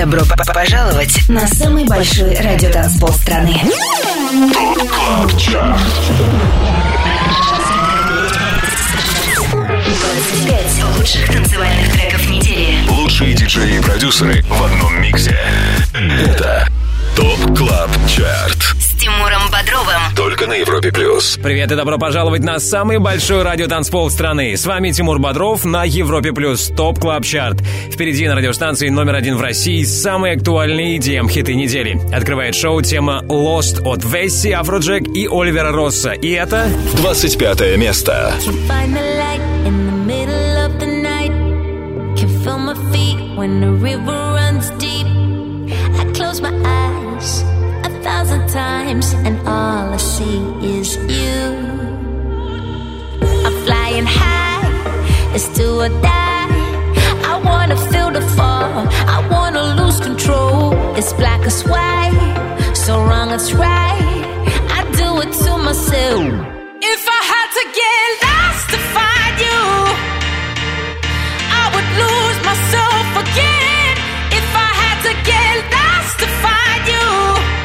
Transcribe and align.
Добро 0.00 0.22
пожаловать 0.54 1.28
на 1.28 1.46
самый 1.46 1.84
большой 1.84 2.34
радиотанцпол 2.34 3.12
страны. 3.12 3.54
TOP 4.54 4.88
CLUB 4.88 5.30
лучших 10.96 11.26
танцевальных 11.30 11.92
треков 11.92 12.30
недели. 12.30 12.78
Лучшие 12.88 13.34
диджеи 13.34 13.76
и 13.76 13.80
продюсеры 13.82 14.42
в 14.42 14.64
одном 14.64 15.02
миксе. 15.02 15.38
Это 15.92 16.66
TOP 17.14 17.58
CLUB 17.58 17.90
CHART. 18.08 18.89
Тимуром 19.00 19.50
Бодровым. 19.50 20.14
Только 20.14 20.46
на 20.46 20.52
Европе 20.52 20.92
плюс. 20.92 21.38
Привет 21.42 21.72
и 21.72 21.74
добро 21.74 21.96
пожаловать 21.96 22.42
на 22.42 22.58
самый 22.58 22.98
большой 22.98 23.42
радиотанцпол 23.42 24.10
страны. 24.10 24.54
С 24.58 24.66
вами 24.66 24.90
Тимур 24.90 25.18
Бодров 25.18 25.64
на 25.64 25.84
Европе 25.84 26.34
плюс 26.34 26.68
Top 26.68 27.00
Club 27.00 27.24
Chart. 27.24 27.62
Впереди 27.90 28.28
на 28.28 28.34
радиостанции 28.34 28.90
номер 28.90 29.14
один 29.14 29.38
в 29.38 29.40
России 29.40 29.84
самые 29.84 30.36
актуальные 30.36 30.98
EDM 30.98 31.30
хиты 31.30 31.54
недели. 31.54 31.98
Открывает 32.14 32.54
шоу 32.54 32.82
тема 32.82 33.22
Lost 33.26 33.80
от 33.86 34.04
Весси, 34.04 34.52
Афроджек 34.52 35.08
и 35.08 35.26
Оливера 35.26 35.72
Росса. 35.72 36.12
И 36.12 36.32
это... 36.32 36.68
25 36.96 37.78
место. 37.78 38.34
When 43.36 43.58
the 43.58 43.72
river 43.72 44.29
times, 48.52 49.14
and 49.26 49.38
all 49.46 49.92
I 49.92 49.96
see 49.96 50.40
is 50.78 50.96
you. 50.96 51.40
I'm 53.46 53.56
flying 53.64 54.06
high, 54.06 54.66
it's 55.34 55.48
do 55.56 55.80
or 55.80 55.88
die. 55.88 56.48
I 57.32 57.40
wanna 57.44 57.76
feel 57.90 58.10
the 58.10 58.22
fall, 58.36 58.88
I 59.16 59.18
wanna 59.30 59.62
lose 59.80 60.00
control. 60.00 60.74
It's 60.98 61.12
black 61.12 61.42
or 61.46 61.54
white, 61.70 62.74
so 62.74 62.92
wrong 63.08 63.30
it's 63.30 63.52
right. 63.52 64.24
I 64.78 64.80
do 65.00 65.08
it 65.24 65.32
to 65.44 65.52
myself. 65.68 66.26
If 66.92 67.02
I 67.18 67.20
had 67.32 67.48
to 67.58 67.64
get 67.80 68.06
lost 68.26 68.64
to 68.74 68.78
find 68.96 69.34
you, 69.46 69.62
I 71.60 71.64
would 71.72 71.88
lose 72.02 72.38
myself 72.50 73.06
again. 73.24 73.94
If 74.40 74.48
I 74.68 74.70
had 74.82 74.98
to 75.06 75.12
get 75.30 75.54
lost 75.76 76.14
to 76.22 76.26
find 76.44 76.82
you 76.94 77.59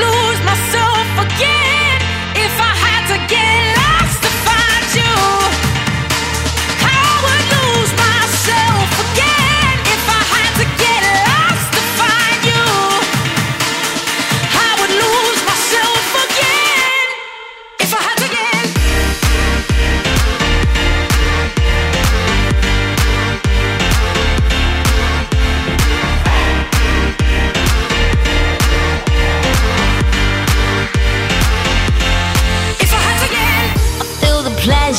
lose 0.00 0.40
myself 0.44 1.06
again 1.26 1.96
if 2.36 2.54
I 2.60 2.72
had 2.84 3.02
to 3.12 3.18
get 3.34 3.63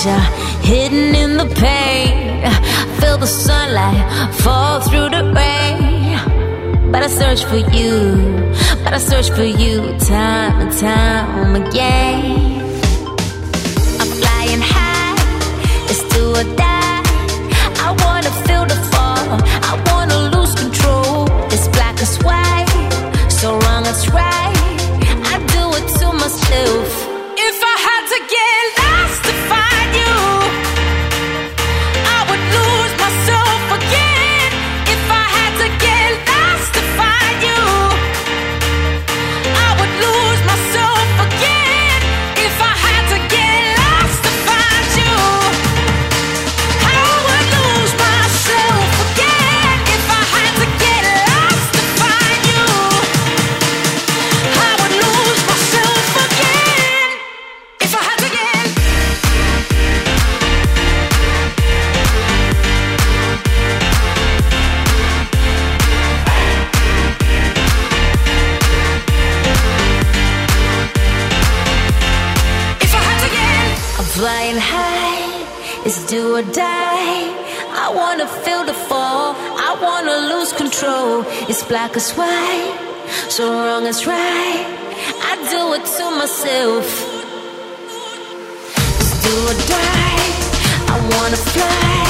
pleasure 0.05 0.21
hidden 0.61 1.15
in 1.15 1.37
the 1.37 1.45
pain. 1.55 2.41
Feel 2.99 3.17
the 3.17 3.27
sunlight 3.27 4.33
fall 4.35 4.81
through 4.81 5.09
the 5.09 5.23
rain. 5.33 6.91
But 6.91 7.03
I 7.03 7.07
search 7.07 7.43
for 7.45 7.57
you, 7.77 7.91
but 8.83 8.93
I 8.93 8.97
search 8.97 9.29
for 9.31 9.43
you 9.43 9.77
time 9.99 10.61
and 10.61 10.71
time 10.77 11.55
again. 11.55 12.61
I'm 13.99 14.11
flying 14.21 14.63
high, 14.73 15.15
it's 15.89 16.03
do 16.13 16.23
or 16.39 16.47
die. 16.55 17.01
I 17.85 17.89
wanna 18.03 18.31
feel 18.45 18.65
the 18.65 18.79
fall, 18.91 19.27
I 19.69 19.73
wanna 19.89 20.19
lose 20.35 20.53
control. 20.55 21.27
It's 21.53 21.67
black 21.69 21.97
as 22.01 22.15
white, 22.27 23.29
so 23.29 23.57
wrong 23.59 23.83
it's 23.91 24.07
right. 24.09 24.55
I 25.31 25.35
do 25.55 25.63
it 25.79 25.85
to 25.99 26.07
myself. 26.13 26.84
Do 76.15 76.35
or 76.37 76.43
die. 76.43 77.23
I 77.83 77.87
wanna 77.99 78.27
feel 78.43 78.63
the 78.71 78.77
fall, 78.87 79.35
I 79.67 79.71
wanna 79.85 80.15
lose 80.31 80.51
control. 80.63 81.13
It's 81.49 81.63
black 81.71 81.91
as 82.01 82.09
white, 82.19 82.73
so 83.35 83.43
wrong 83.65 83.85
is 83.85 84.01
right. 84.07 84.65
I 85.29 85.33
do 85.53 85.61
it 85.77 85.85
to 85.97 86.05
myself. 86.21 86.85
It's 89.01 89.13
do 89.25 89.33
or 89.51 89.57
die. 89.75 90.27
I 90.93 90.95
wanna 91.11 91.41
fly, 91.53 92.04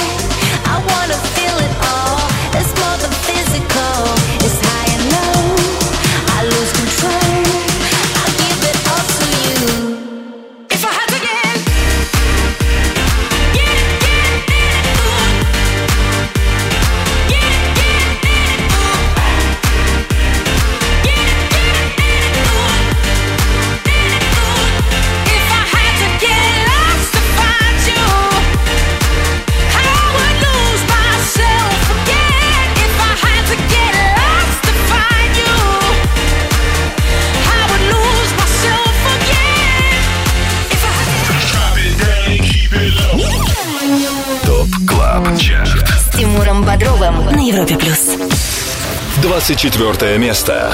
Европе 47.56 47.78
плюс. 47.78 48.18
24 49.22 50.18
место. 50.18 50.74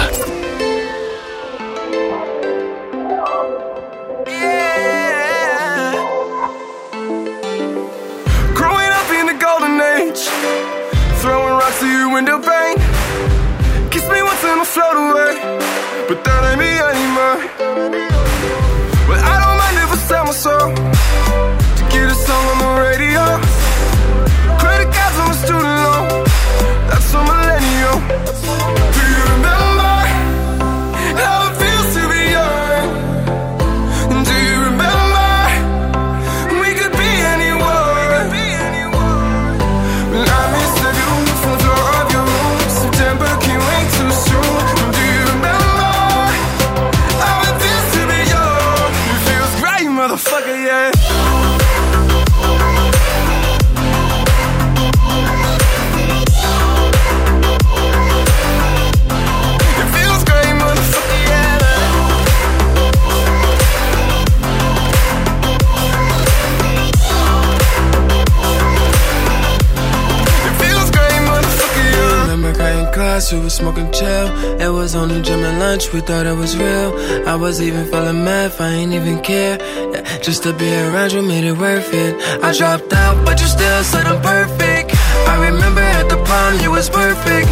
We 73.33 73.39
were 73.39 73.49
smoking 73.49 73.91
chill. 73.91 74.27
It 74.59 74.69
was 74.69 74.95
only 74.95 75.21
gym 75.21 75.43
and 75.43 75.59
lunch, 75.59 75.93
we 75.93 76.01
thought 76.01 76.25
it 76.25 76.35
was 76.35 76.57
real. 76.57 76.89
I 77.27 77.35
was 77.35 77.61
even 77.61 77.85
feeling 77.85 78.23
math, 78.23 78.59
I 78.59 78.69
ain't 78.79 78.93
even 78.93 79.21
care. 79.21 79.57
Yeah, 79.93 80.03
just 80.19 80.43
to 80.43 80.53
be 80.53 80.67
around 80.73 81.11
you 81.13 81.21
made 81.21 81.45
it 81.45 81.57
worth 81.57 81.93
it. 81.93 82.15
I 82.43 82.51
dropped 82.53 82.91
out, 82.93 83.25
but 83.25 83.39
you 83.39 83.47
still 83.47 83.83
said 83.83 84.05
I'm 84.05 84.21
perfect. 84.21 84.95
I 85.31 85.35
remember 85.49 85.81
at 85.81 86.09
the 86.09 86.17
prom, 86.27 86.59
you 86.59 86.71
was 86.71 86.89
perfect. 86.89 87.47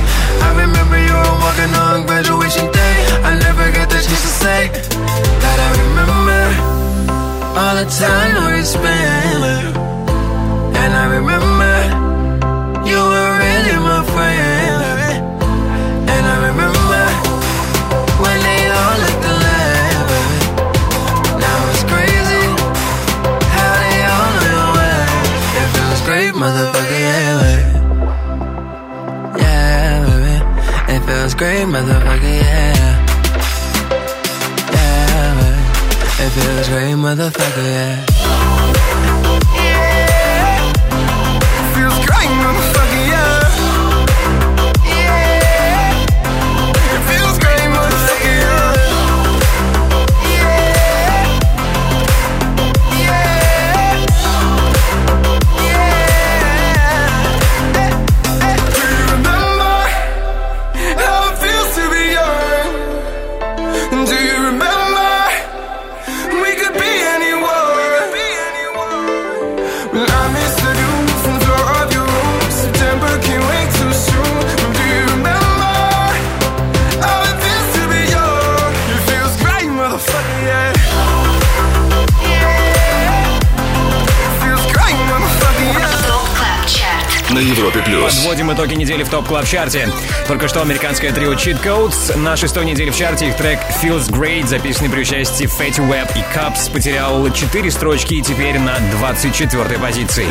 I 0.47 0.49
remember 0.63 0.97
you 1.07 1.13
were 1.13 1.37
walking 1.45 1.73
on 1.85 2.05
graduation 2.05 2.65
day. 2.71 2.95
I 3.29 3.37
never 3.39 3.65
got 3.71 3.89
the 3.89 3.99
chance 4.05 4.23
to 4.27 4.33
say 4.43 4.61
that 5.43 5.57
I 5.67 5.69
remember 5.83 6.41
all 7.59 7.75
the 7.81 7.87
time 8.03 8.33
we 8.51 8.63
spent. 8.63 9.77
And 10.81 10.91
I 10.93 11.05
remember 11.17 11.58
feels 26.19 26.33
great, 26.33 26.43
motherfucker, 26.43 26.99
yeah, 26.99 27.39
baby. 27.41 27.63
Yeah, 29.41 30.05
baby. 30.05 30.35
It 30.93 31.01
feels 31.05 31.33
great, 31.35 31.65
motherfucker, 31.65 32.33
yeah. 32.41 32.87
Yeah, 34.75 35.29
baby. 35.39 35.61
It 36.23 36.29
feels 36.35 36.67
great, 36.69 36.95
motherfucker, 36.95 37.67
yeah. 37.75 37.95
Feels 41.75 41.99
great, 42.05 42.31
motherfucker, 42.43 42.88
плюс. 87.89 88.15
Подводим 88.15 88.53
итоги 88.53 88.75
недели 88.75 89.03
в 89.03 89.09
Top 89.09 89.27
Club 89.27 89.45
Чарте. 89.45 89.89
Только 90.27 90.47
что 90.47 90.61
американское 90.61 91.11
трио 91.11 91.33
Cheat 91.33 91.61
Codes 91.63 92.15
на 92.17 92.35
шестой 92.37 92.65
неделе 92.65 92.91
в 92.91 92.97
чарте 92.97 93.27
их 93.29 93.35
трек 93.35 93.59
Feels 93.81 94.09
Great, 94.09 94.47
записанный 94.47 94.89
при 94.89 95.01
участии 95.01 95.45
Fetty 95.45 95.85
Wap 95.87 96.11
и 96.15 96.37
CVBZ, 96.37 96.71
потерял 96.71 97.31
4 97.31 97.71
строчки 97.71 98.15
и 98.15 98.21
теперь 98.21 98.59
на 98.59 98.77
24 98.97 99.79
позиции. 99.79 100.27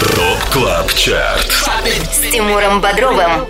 TOP 0.00 0.52
CLUB 0.52 0.94
CHART. 0.94 1.52
С 2.12 2.30
Тимуром 2.30 2.80
Бодровым. 2.80 3.46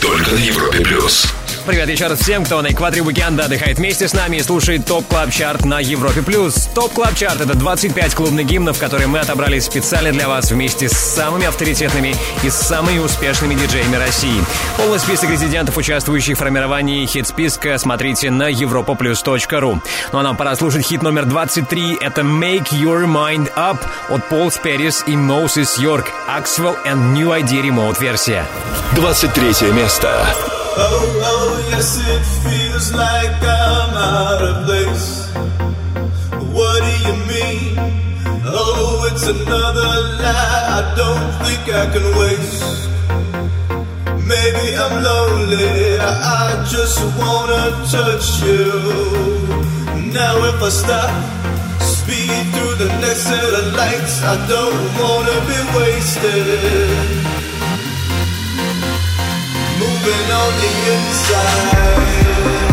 Только 0.00 0.32
на 0.32 0.38
Европе 0.38 0.80
плюс. 0.80 1.26
Привет 1.66 1.88
еще 1.88 2.06
раз 2.06 2.20
всем, 2.20 2.44
кто 2.44 2.62
на 2.62 2.68
экваторе 2.68 3.02
уикенда 3.02 3.46
отдыхает 3.46 3.78
вместе 3.78 4.06
с 4.06 4.12
нами 4.12 4.36
и 4.36 4.42
слушает 4.42 4.86
Top 4.86 5.04
Club 5.08 5.32
Chart 5.32 5.64
на 5.64 5.80
Европе+. 5.80 6.22
плюс. 6.22 6.68
Top 6.76 6.92
Club 6.92 7.16
Chart — 7.16 7.42
это 7.42 7.54
25 7.54 8.14
клубных 8.14 8.46
гимнов, 8.46 8.78
которые 8.78 9.08
мы 9.08 9.18
отобрали 9.18 9.58
специально 9.58 10.12
для 10.12 10.28
вас 10.28 10.52
вместе 10.52 10.88
с 10.88 10.92
самыми 10.92 11.44
авторитетными 11.46 12.14
и 12.44 12.50
самыми 12.50 12.98
успешными 12.98 13.54
диджеями 13.54 13.96
России. 13.96 14.40
Полный 14.76 15.00
список 15.00 15.30
резидентов, 15.30 15.76
участвующих 15.76 16.36
в 16.36 16.38
формировании 16.38 17.04
хит-списка, 17.04 17.76
смотрите 17.78 18.30
на 18.30 18.48
europoplus.ru. 18.48 19.80
Ну 20.12 20.18
а 20.18 20.22
нам 20.22 20.36
пора 20.36 20.54
слушать 20.54 20.86
хит 20.86 21.02
номер 21.02 21.24
23. 21.24 21.98
Это 22.00 22.20
«Make 22.20 22.68
Your 22.70 23.06
Mind 23.06 23.52
Up» 23.56 23.78
от 24.08 24.24
Пол 24.28 24.52
Сперис 24.52 25.02
и 25.08 25.16
Моусис 25.16 25.78
Йорк, 25.78 26.06
Axwell 26.28 26.76
and 26.86 27.12
New 27.12 27.28
ID 27.28 27.60
Remote 27.60 28.00
версия. 28.00 28.46
23 28.94 29.72
место. 29.72 30.55
Oh, 30.78 31.22
oh, 31.24 31.68
yes, 31.70 31.96
it 31.96 32.24
feels 32.44 32.92
like 32.92 33.32
I'm 33.40 33.94
out 33.96 34.42
of 34.42 34.66
place. 34.66 35.26
What 36.52 36.78
do 36.84 36.92
you 37.08 37.14
mean? 37.32 37.76
Oh, 38.44 39.08
it's 39.10 39.26
another 39.26 39.90
lie 40.20 40.64
I 40.78 40.94
don't 41.00 41.32
think 41.44 41.62
I 41.72 41.84
can 41.94 42.06
waste. 42.20 42.88
Maybe 44.28 44.76
I'm 44.76 45.02
lonely, 45.02 45.98
I 45.98 46.62
just 46.68 47.00
wanna 47.16 47.72
touch 47.88 48.42
you. 48.44 48.68
Now, 50.12 50.36
if 50.44 50.62
I 50.62 50.68
stop, 50.68 51.10
speed 51.80 52.42
through 52.52 52.74
the 52.84 52.90
next 53.00 53.22
set 53.22 53.52
of 53.60 53.72
lights, 53.72 54.22
I 54.22 54.36
don't 54.46 54.84
wanna 55.00 55.36
be 55.48 55.58
wasted 55.78 57.45
moving 60.06 60.30
on 60.30 60.52
the 60.60 60.70
inside. 60.92 62.65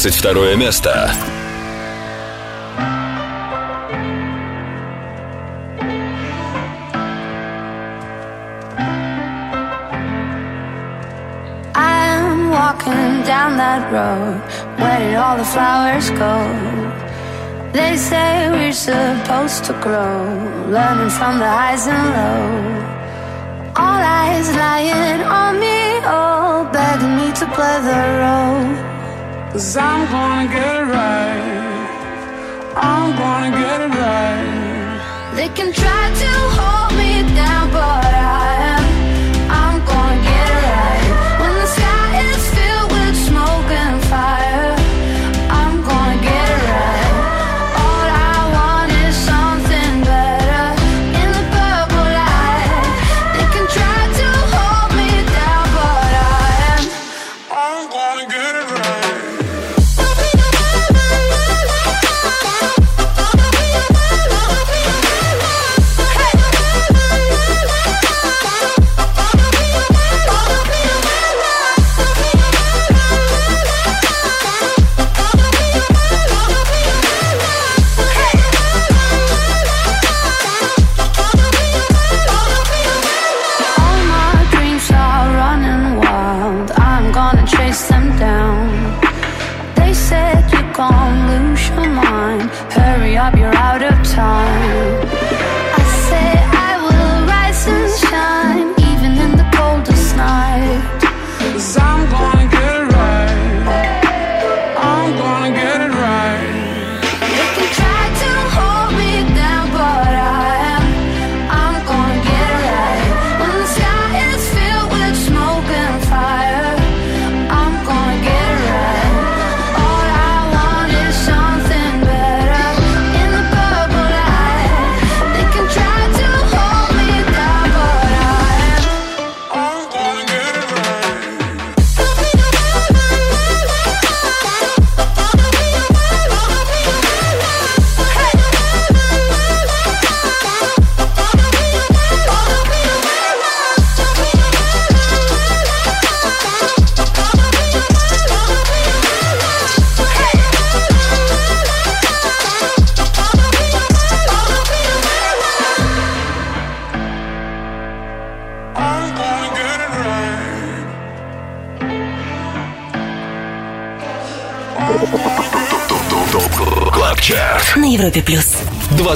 22 0.00 0.56
место. 0.56 1.12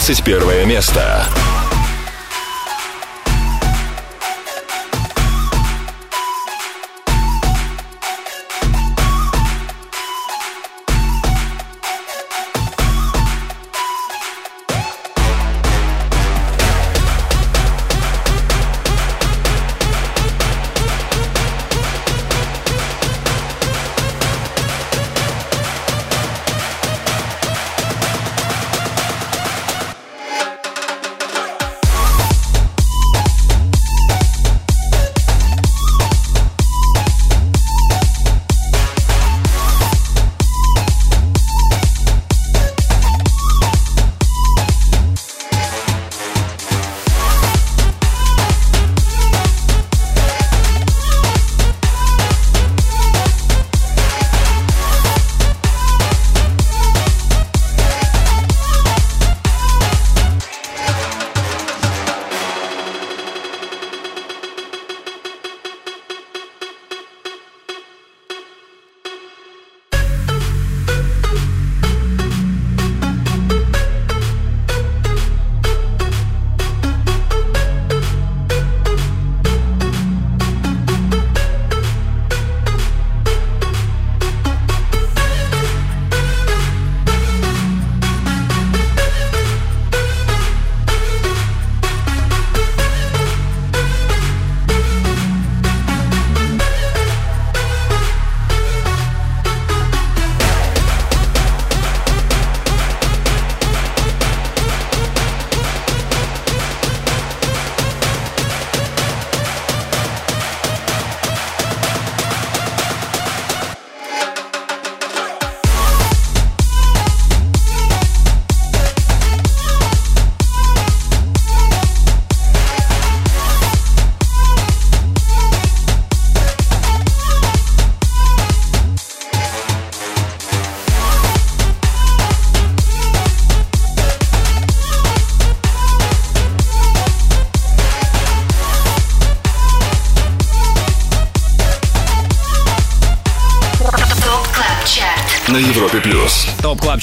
21 0.05 0.67
место. 0.67 1.14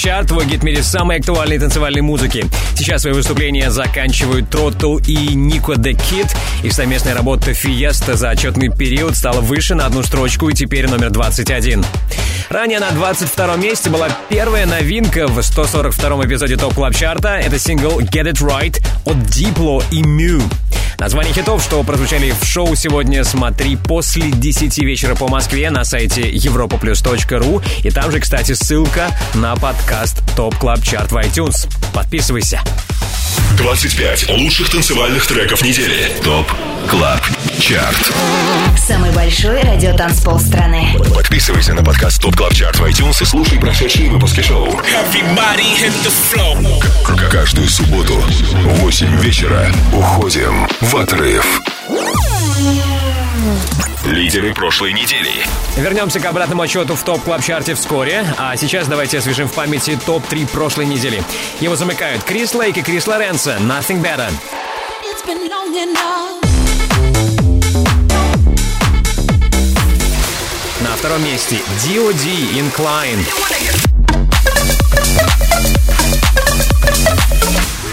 Chart, 0.02 0.30
твой 0.30 0.48
гид 0.48 0.62
в 0.62 0.64
мире 0.64 0.82
самой 0.82 1.20
актуальной 1.20 1.60
танцевальной 1.60 2.02
музыки. 2.02 2.44
Сейчас 2.76 3.04
свои 3.04 3.14
выступления 3.14 3.70
заканчивают 3.70 4.50
Throttle 4.50 4.98
и 4.98 5.36
Niko 5.36 5.76
The 5.76 5.94
Kid. 5.94 6.26
Их 6.64 6.74
совместная 6.74 7.14
работа 7.14 7.54
Fiesta 7.54 8.16
за 8.16 8.32
отчетный 8.32 8.76
период 8.76 9.16
стала 9.16 9.42
выше 9.42 9.76
на 9.76 9.86
одну 9.86 10.02
строчку 10.02 10.50
и 10.50 10.56
теперь 10.56 10.90
номер 10.90 11.12
21. 11.12 11.86
Ранее 12.50 12.80
на 12.80 12.90
22 12.90 13.56
месте 13.58 13.92
была 13.92 14.10
первая 14.28 14.66
новинка 14.66 15.28
в 15.28 15.40
142 15.40 16.26
эпизоде 16.26 16.58
Top 16.58 16.74
Club 16.74 16.96
Чарта. 16.96 17.36
Это 17.36 17.60
сингл 17.60 18.00
Get 18.00 18.26
It 18.26 18.42
Right 18.42 18.84
от 19.06 19.18
Diplo 19.18 19.84
и 19.92 20.02
MØ. 20.02 20.42
Название 21.02 21.34
хитов, 21.34 21.64
что 21.64 21.82
прозвучали 21.82 22.30
в 22.30 22.46
шоу 22.46 22.76
сегодня, 22.76 23.24
смотри 23.24 23.76
после 23.76 24.30
10 24.30 24.78
вечера 24.84 25.16
по 25.16 25.28
Москве 25.28 25.72
на 25.72 25.84
сайте 25.84 26.30
europaplus.ru. 26.30 27.64
И 27.84 27.90
там 27.90 28.12
же, 28.12 28.20
кстати, 28.20 28.52
ссылка 28.52 29.10
на 29.34 29.56
подкаст 29.56 30.22
Top 30.36 30.56
Club 30.60 30.84
Chart 30.84 31.12
в 31.12 31.18
iTunes. 31.18 31.68
Подписывайся. 31.92 32.62
25 33.58 34.30
лучших 34.30 34.70
танцевальных 34.70 35.26
треков 35.26 35.64
недели. 35.64 36.12
Top 36.24 36.46
Club 36.88 37.20
Chart. 37.60 38.12
Самый 38.78 39.12
большой 39.12 39.62
радиотанцпол 39.62 40.40
страны. 40.40 40.96
Подписывайся 41.14 41.74
на 41.74 41.84
подкаст 41.84 42.22
Top 42.22 42.36
Club 42.36 42.54
Chart 42.54 42.80
в 42.80 42.84
iTunes 42.84 43.22
и 43.22 43.26
слушай 43.26 43.60
прошедшие 43.60 44.10
выпуски 44.10 44.42
шоу. 44.42 44.72
К- 47.06 47.30
Каждую 47.32 47.68
субботу 47.70 48.14
в 48.16 48.68
8 48.82 49.18
вечера 49.22 49.72
уходим 49.94 50.68
в 50.82 50.96
отрыв. 50.96 51.62
Лидеры 54.06 54.54
прошлой 54.54 54.94
недели. 54.94 55.32
Вернемся 55.78 56.20
к 56.20 56.26
обратному 56.26 56.64
отсчету 56.64 56.96
в 56.96 57.04
Top 57.04 57.22
Club 57.24 57.44
Чарте 57.44 57.76
вскоре, 57.76 58.26
а 58.38 58.56
сейчас 58.58 58.88
давайте 58.88 59.20
освежим 59.20 59.48
в 59.48 59.54
памяти 59.54 60.00
топ-3 60.06 60.48
прошлой 60.48 60.86
недели. 60.86 61.24
Его 61.60 61.76
замыкают 61.76 62.24
Крис 62.24 62.54
Лейк 62.56 62.78
и 62.78 62.82
Крис 62.82 63.08
Лоренцо 63.08 63.52
«Nothing 63.60 64.02
Better». 64.02 64.30
It's 65.04 65.26
been 65.26 65.48
long 65.50 65.76
enough. 65.76 66.41
Втором 71.02 71.26
месте 71.26 71.56
D.O.D. 71.84 72.60
«Incline». 72.60 73.26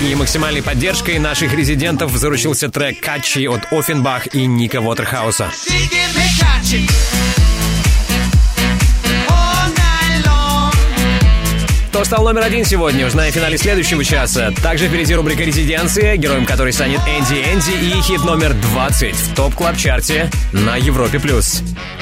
И 0.02 0.14
максимальной 0.14 0.62
поддержкой 0.62 1.18
наших 1.18 1.54
резидентов 1.54 2.14
заручился 2.14 2.68
трек 2.68 3.00
«Катчи» 3.00 3.46
от 3.46 3.72
Оффенбах 3.72 4.34
и 4.34 4.44
Ника 4.44 4.82
Уотерхауса. 4.82 5.50
Кто 11.88 12.04
стал 12.04 12.24
номер 12.24 12.42
один 12.42 12.66
сегодня, 12.66 13.06
узнаем 13.06 13.32
в 13.32 13.34
финале 13.34 13.56
следующего 13.56 14.04
часа. 14.04 14.52
Также 14.62 14.88
впереди 14.88 15.14
рубрика 15.14 15.44
«Резиденция», 15.44 16.16
героем 16.18 16.44
которой 16.44 16.74
станет 16.74 17.00
Энди 17.00 17.36
Энди 17.36 17.96
и 17.96 18.02
хит 18.02 18.22
номер 18.22 18.52
20 18.52 19.14
в 19.14 19.34
Top 19.34 19.54
Club 19.54 19.78
Чарте 19.78 20.30
на 20.52 20.76
Европе+. 20.76 21.18
плюс. 21.18 21.62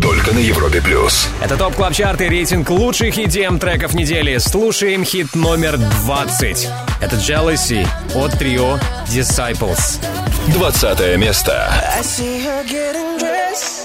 Только 0.00 0.32
на 0.32 0.38
Европе 0.38 0.80
плюс. 0.80 1.28
Это 1.40 1.56
Top 1.56 1.74
Club 1.74 1.92
Chart 1.92 2.20
и 2.20 2.28
рейтинг 2.28 2.70
лучших 2.70 3.16
EDM 3.18 3.58
треков 3.58 3.94
недели. 3.94 4.38
Слушаем 4.38 5.04
хит 5.04 5.34
номер 5.34 5.76
20. 5.76 6.68
Это 7.00 7.16
Jealousy 7.16 7.86
от 8.14 8.38
трио 8.38 8.78
Disciples. 9.06 10.00
20 10.48 11.18
место. 11.18 11.72
I 11.96 12.02
see 12.02 12.44
her 12.44 12.64
getting 12.64 13.18
dressed. 13.18 13.83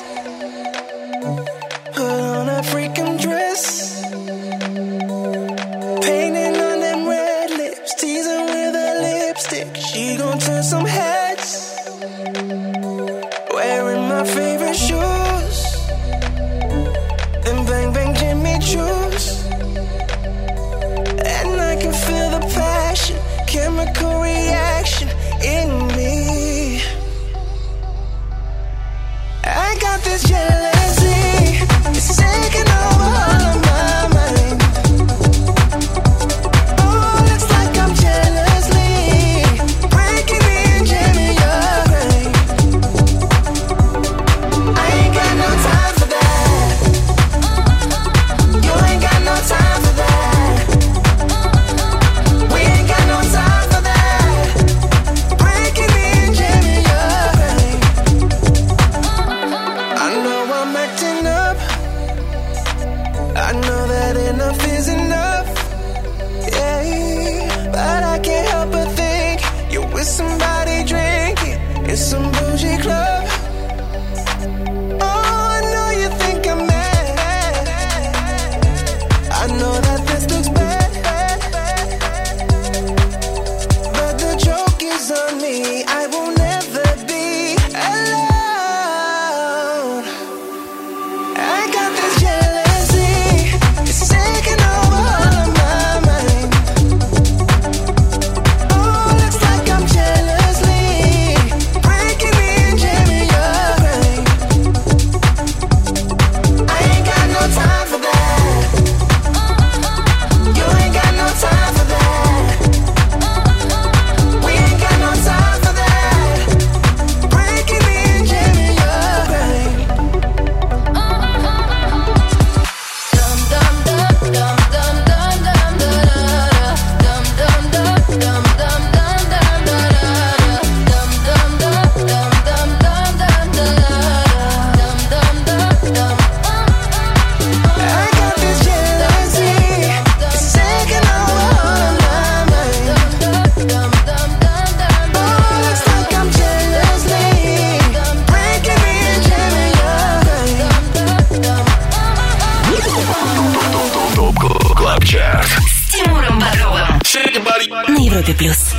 Плюс. 158.38 158.72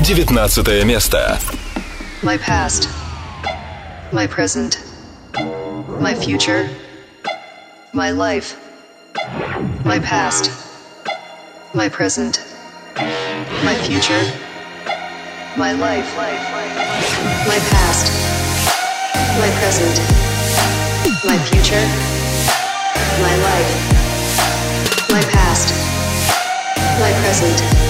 19 0.00 0.84
место. 0.84 1.40
my 2.22 2.38
past, 2.38 2.88
my 4.12 4.28
present, 4.28 4.78
my 6.00 6.14
future, 6.14 6.68
my 7.92 8.10
life, 8.12 8.56
my 9.84 9.98
past, 9.98 10.50
my 11.74 11.88
present, 11.88 12.40
my 13.64 13.74
future, 13.74 14.22
my 15.56 15.72
life, 15.72 16.16
my 16.16 17.58
past, 17.70 18.06
my 19.40 19.50
present, 19.58 19.98
my 21.24 21.38
future, 21.38 21.84
my 23.20 23.34
life, 23.48 23.70
my 25.10 25.22
past, 25.32 25.74
my 27.00 27.12
present, 27.20 27.89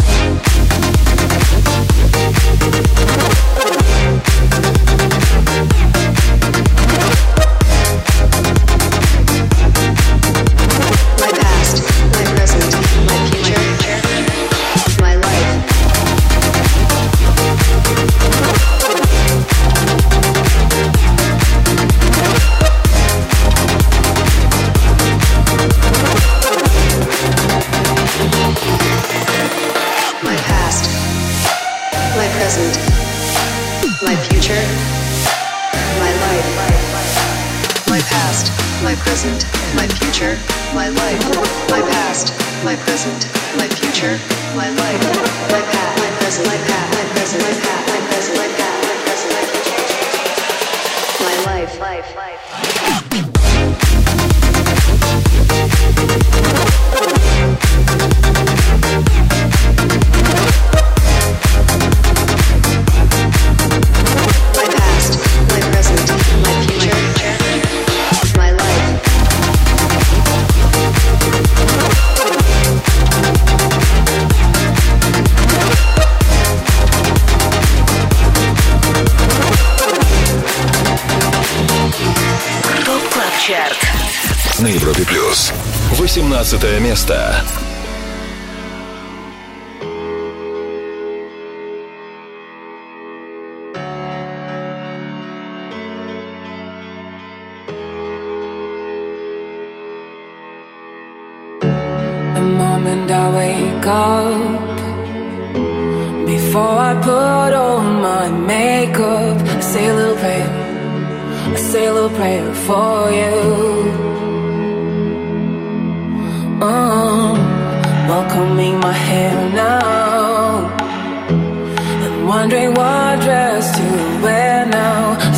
What 122.81 123.15
dress 123.25 123.65
to 123.77 123.87
wear 124.23 124.65
now. 124.65 124.99
I 125.33 125.37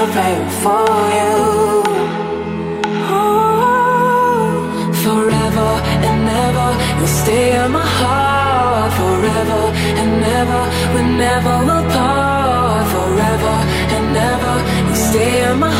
a 0.00 0.04
for 0.62 0.96
you. 1.18 1.36
Oh, 3.18 4.46
forever 5.04 5.70
and 6.08 6.22
ever, 6.44 6.68
you'll 6.98 7.14
stay 7.22 7.46
in 7.62 7.68
my 7.78 7.86
heart. 7.98 8.90
Forever 9.00 9.62
and 10.00 10.14
ever, 10.40 10.62
we 10.94 11.00
never 11.24 11.54
will 11.68 11.86
part. 11.94 12.84
Forever 12.94 13.54
and 13.96 14.16
ever, 14.30 14.54
you'll 14.86 15.02
stay 15.10 15.32
in 15.48 15.54
my 15.64 15.71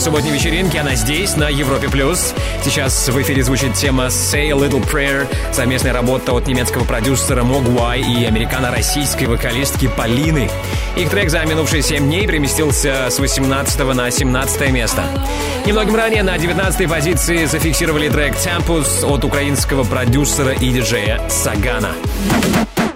твоей 0.00 0.16
субботней 0.16 0.32
вечеринки, 0.32 0.76
она 0.76 0.94
здесь, 0.94 1.36
на 1.36 1.48
Европе+. 1.48 1.88
плюс. 1.88 2.34
Сейчас 2.64 3.08
в 3.08 3.22
эфире 3.22 3.42
звучит 3.42 3.74
тема 3.74 4.06
«Say 4.06 4.48
a 4.48 4.52
Little 4.52 4.82
Prayer», 4.82 5.26
совместная 5.52 5.92
работа 5.92 6.32
от 6.32 6.46
немецкого 6.46 6.84
продюсера 6.84 7.42
Могвай 7.42 8.00
и 8.00 8.24
американо-российской 8.24 9.24
вокалистки 9.24 9.88
Полины. 9.88 10.50
Их 10.96 11.10
трек 11.10 11.30
за 11.30 11.44
минувшие 11.44 11.82
7 11.82 12.04
дней 12.04 12.26
переместился 12.26 13.08
с 13.10 13.18
18 13.18 13.94
на 13.94 14.10
17 14.10 14.70
место. 14.70 15.04
Немногим 15.66 15.96
ранее 15.96 16.22
на 16.22 16.38
19 16.38 16.88
позиции 16.88 17.44
зафиксировали 17.44 18.08
трек 18.08 18.34
«Tempus» 18.34 19.04
от 19.04 19.24
украинского 19.24 19.84
продюсера 19.84 20.52
и 20.52 20.70
диджея 20.70 21.20
Сагана. 21.28 21.94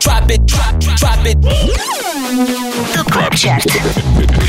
drop 0.00 0.30
it, 0.30 0.44
drop, 0.46 0.78
drop 0.96 1.24
it. 1.26 2.13
TOP 2.94 3.12
CLUB 3.12 3.34
CHART. 3.36 3.66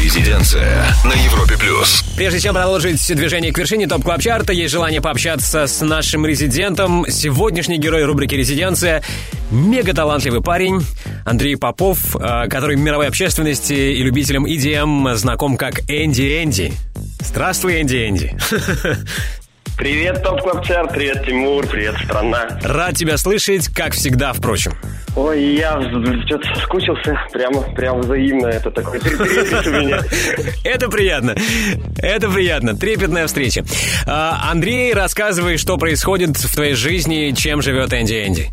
Резиденция 0.01 0.85
на 1.03 1.11
Европе 1.11 1.57
плюс. 1.57 2.05
Прежде 2.15 2.39
чем 2.39 2.53
продолжить 2.53 3.05
движение 3.13 3.51
к 3.51 3.57
вершине 3.57 3.85
Top 3.86 4.01
Club 4.01 4.21
Чарта, 4.21 4.53
есть 4.53 4.71
желание 4.71 5.01
пообщаться 5.01 5.67
с 5.67 5.81
нашим 5.81 6.25
резидентом. 6.25 7.05
Сегодняшний 7.09 7.77
герой 7.77 8.05
рубрики 8.05 8.33
«Резиденция»— 8.33 9.03
мега 9.51 9.93
талантливый 9.93 10.41
парень 10.41 10.85
Андрей 11.25 11.57
Попов, 11.57 12.15
э, 12.15 12.47
который 12.47 12.77
мировой 12.77 13.07
общественности 13.07 13.73
и 13.73 14.01
любителям 14.03 14.45
EDM 14.45 15.15
знаком 15.15 15.57
как 15.57 15.81
Энди 15.89 16.43
Энди. 16.43 16.71
Здравствуй, 17.19 17.81
Энди 17.81 18.07
Энди. 18.07 18.38
Привет, 19.77 20.23
Top 20.23 20.41
Club 20.41 20.65
Chart, 20.65 20.93
привет, 20.93 21.25
Тимур, 21.25 21.67
привет, 21.67 21.95
страна. 22.05 22.57
Рад 22.63 22.95
тебя 22.95 23.17
слышать, 23.17 23.67
как 23.67 23.91
всегда, 23.91 24.31
впрочем. 24.31 24.73
Ой, 25.15 25.56
я 25.56 25.82
что-то 26.25 26.45
соскучился, 26.54 27.17
прямо, 27.32 27.62
прямо 27.73 27.99
взаимно, 27.99 28.47
это 28.47 28.69
такой 28.69 28.99
трепет 28.99 29.67
у 29.67 29.71
меня. 29.71 29.99
Это 30.65 30.89
приятно. 30.89 31.36
Это 31.99 32.30
приятно. 32.30 32.75
Трепетная 32.75 33.28
встреча. 33.28 33.63
А, 34.06 34.51
Андрей, 34.51 34.93
рассказывай, 34.93 35.58
что 35.58 35.78
происходит 35.78 36.36
в 36.36 36.54
твоей 36.54 36.73
жизни, 36.73 37.32
чем 37.32 37.62
живет 37.62 37.93
Энди 37.93 38.25
Энди. 38.28 38.49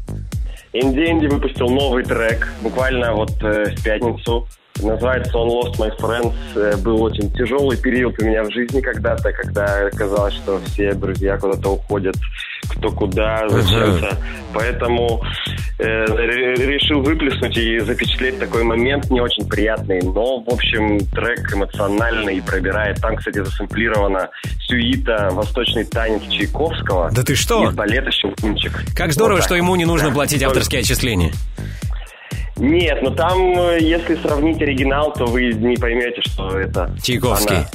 Инди 0.73 1.01
Энди 1.01 1.27
выпустил 1.27 1.67
новый 1.69 2.05
трек, 2.05 2.49
буквально 2.63 3.13
вот 3.13 3.31
э, 3.43 3.75
в 3.75 3.83
пятницу. 3.83 4.47
Называется 4.83 5.39
он 5.39 5.49
Lost 5.49 5.79
My 5.79 5.91
Friends. 5.99 6.35
Э, 6.57 6.77
Был 6.77 7.03
очень 7.03 7.31
тяжелый 7.33 7.77
период 7.77 8.15
у 8.21 8.25
меня 8.25 8.43
в 8.43 8.53
жизни 8.53 8.81
когда-то, 8.81 9.33
когда 9.33 9.91
казалось, 9.91 10.35
что 10.35 10.61
все 10.67 10.93
друзья 10.95 11.37
куда-то 11.39 11.71
уходят, 11.71 12.17
кто 12.69 12.91
куда, 12.91 13.49
зачем-то. 13.49 14.17
Поэтому 14.55 15.23
э, 15.79 15.85
ре- 15.85 16.55
решил 16.55 17.01
выплеснуть 17.03 17.57
и 17.57 17.79
запечатлеть 17.81 18.39
такой 18.39 18.65
момент 18.65 19.11
не 19.11 19.21
очень 19.21 19.49
приятный. 19.49 20.01
Но, 20.03 20.41
в 20.41 20.49
общем, 20.53 20.99
трек 21.11 21.53
эмоциональный 21.55 22.37
и 22.37 22.41
пробирает. 22.41 23.01
Там, 23.01 23.17
кстати, 23.17 23.39
засэмплирована 23.43 24.29
сюита 24.67 25.29
«Восточный 25.33 25.85
танец» 25.85 26.23
Чайковского. 26.31 27.11
Да 27.13 27.23
ты 27.23 27.35
что? 27.35 27.69
Из 27.69 27.75
балета 27.75 28.11
«Щелкунчик». 28.11 28.73
Как 28.97 29.13
здорово, 29.13 29.37
Вот 29.37 29.41
так 29.41 29.47
что 29.47 29.55
ему 29.57 29.75
не 29.77 29.85
нужно 29.85 30.11
платить 30.11 30.43
авторские 30.43 30.81
отчисления. 30.81 31.33
Нет, 32.57 33.03
но 33.03 33.11
там, 33.11 33.39
э, 33.59 33.79
если 33.81 34.15
сравнить 34.17 34.61
оригинал, 34.61 35.13
то 35.13 35.25
вы 35.25 35.53
не 35.53 35.77
поймете, 35.77 36.21
что 36.23 36.59
это 36.59 36.95
Чайковский. 37.03 37.57
она. 37.57 37.67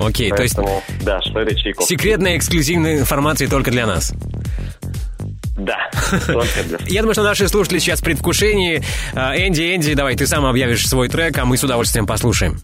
Окей, 0.00 0.30
то 0.30 0.42
есть 0.42 0.56
Поэтому, 0.56 0.82
да, 1.02 1.20
что 1.20 1.40
это 1.40 1.54
Чайковский. 1.54 1.96
секретная 1.96 2.36
эксклюзивная 2.36 2.98
информация 2.98 3.48
только 3.48 3.70
для 3.70 3.86
нас. 3.86 4.12
Да, 5.56 5.90
только 6.26 6.62
для... 6.64 6.78
Я 6.86 7.02
думаю, 7.02 7.14
что 7.14 7.22
наши 7.22 7.46
слушатели 7.46 7.78
сейчас 7.78 8.00
в 8.00 8.04
предвкушении. 8.04 8.82
А, 9.14 9.36
Энди, 9.36 9.74
Энди, 9.76 9.94
давай, 9.94 10.16
ты 10.16 10.26
сам 10.26 10.46
объявишь 10.46 10.88
свой 10.88 11.08
трек, 11.08 11.36
а 11.38 11.44
мы 11.44 11.56
с 11.56 11.62
удовольствием 11.62 12.06
послушаем. 12.06 12.58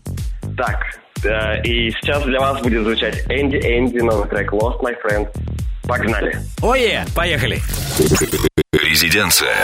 Так, 0.56 0.82
э, 1.24 1.62
и 1.62 1.90
сейчас 1.90 2.22
для 2.24 2.40
вас 2.40 2.60
будет 2.62 2.82
звучать 2.82 3.24
Энди 3.28 3.56
Энди, 3.56 3.98
новый 3.98 4.28
трек 4.28 4.52
Lost 4.52 4.80
My 4.80 4.94
Friend. 5.04 5.28
Погнали. 5.86 6.38
Ое, 6.60 7.06
поехали. 7.14 7.60
Резиденция. 8.72 9.54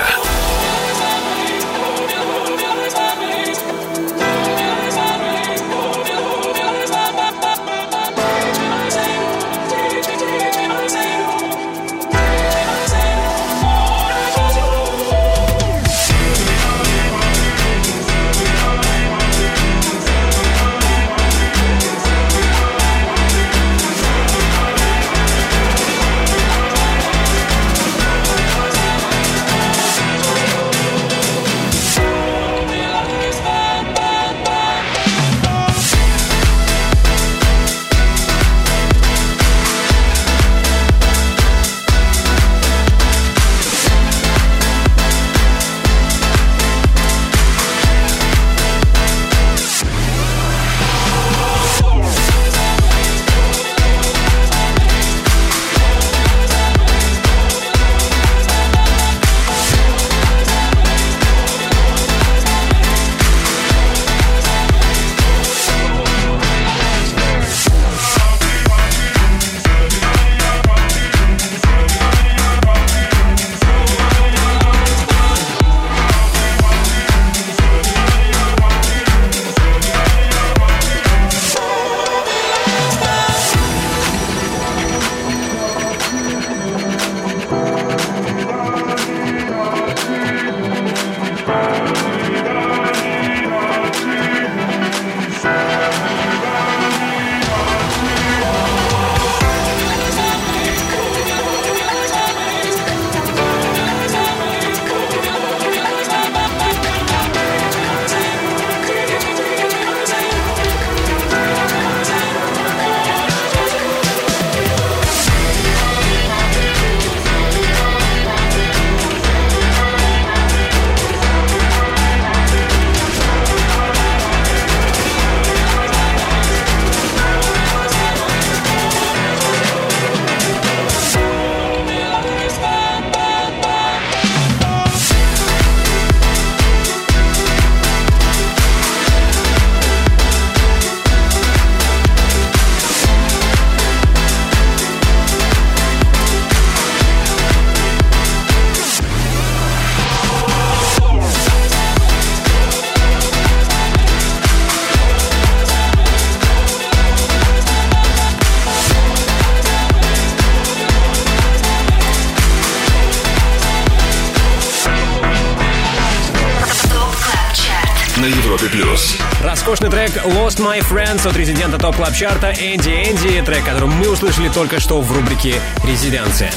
Роскошный 169.74 169.90
трек 169.90 170.24
Lost 170.24 170.60
My 170.60 170.80
Friends 170.88 171.28
от 171.28 171.37
резидента 171.37 171.78
Top 171.78 171.96
Club 171.96 172.14
Чарта 172.14 172.52
Энди 172.52 172.90
Энди, 172.90 173.42
трек, 173.44 173.64
который 173.64 173.88
мы 173.88 174.08
услышали 174.08 174.48
только 174.48 174.78
что 174.78 175.00
в 175.00 175.10
рубрике 175.10 175.56
«Резиденция». 175.84 176.52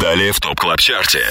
Далее 0.00 0.32
в 0.32 0.40
Top 0.40 0.58
Club 0.58 0.80
Чарте. 0.80 1.24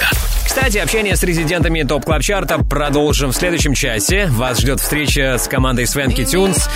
Кстати, 0.46 0.80
общение 0.80 1.16
с 1.16 1.24
резидентами 1.24 1.84
Top 1.84 2.04
Club 2.04 2.22
Чарта 2.22 2.58
продолжим 2.58 3.32
в 3.32 3.36
следующем 3.36 3.74
часе. 3.74 4.26
Вас 4.28 4.60
ждет 4.60 4.82
встреча 4.82 5.38
с 5.38 5.48
командой 5.48 5.88
Swanky 5.88 6.26
Tunes. 6.26 6.70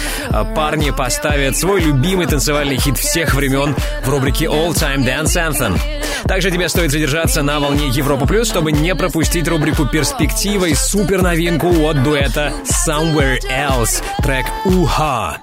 Парни 0.56 0.91
поставят 0.91 1.58
свой 1.58 1.82
любимый 1.82 2.26
танцевальный 2.26 2.78
хит 2.78 2.98
всех 2.98 3.36
времен 3.36 3.76
в 4.06 4.10
рубрике 4.10 4.45
All 4.45 4.74
Time 4.74 5.06
Dance 5.06 5.36
Anthem. 5.36 5.78
Также 6.26 6.52
тебе 6.52 6.69
стоит 6.69 6.91
задержаться 6.91 7.41
на 7.41 7.60
волне 7.60 7.89
Европа 7.89 8.26
Плюс, 8.26 8.48
чтобы 8.48 8.71
не 8.71 8.95
пропустить 8.95 9.48
рубрику 9.48 9.86
«Перспектива» 9.86 10.65
и 10.65 10.74
супер 10.74 11.21
новинку 11.21 11.67
от 11.86 12.02
дуэта 12.02 12.54
Somewhere 12.88 13.39
Else, 13.41 14.02
трек 14.24 14.45
«Уха». 14.63 15.38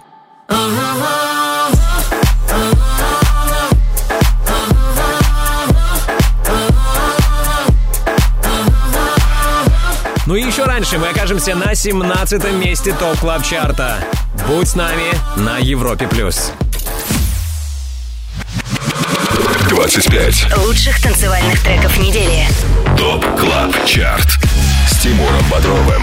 Ну 10.24 10.36
и 10.36 10.42
еще 10.42 10.64
раньше 10.64 10.98
мы 10.98 11.08
окажемся 11.08 11.56
на 11.56 11.74
17 11.74 12.52
месте 12.52 12.92
Top 12.92 13.18
Club 13.18 13.44
Чарта. 13.44 13.96
Будь 14.46 14.68
с 14.68 14.76
нами 14.76 15.10
на 15.36 15.58
Европе+. 15.58 16.06
плюс. 16.06 16.52
25. 19.68 20.56
Лучших 20.58 21.02
танцевальных 21.02 21.60
треков 21.62 21.98
недели. 21.98 22.46
Top 22.96 23.24
Club 23.36 23.84
Chart. 23.84 24.38
С 24.86 24.98
Тимуром 24.98 25.44
Бодровым. 25.50 26.02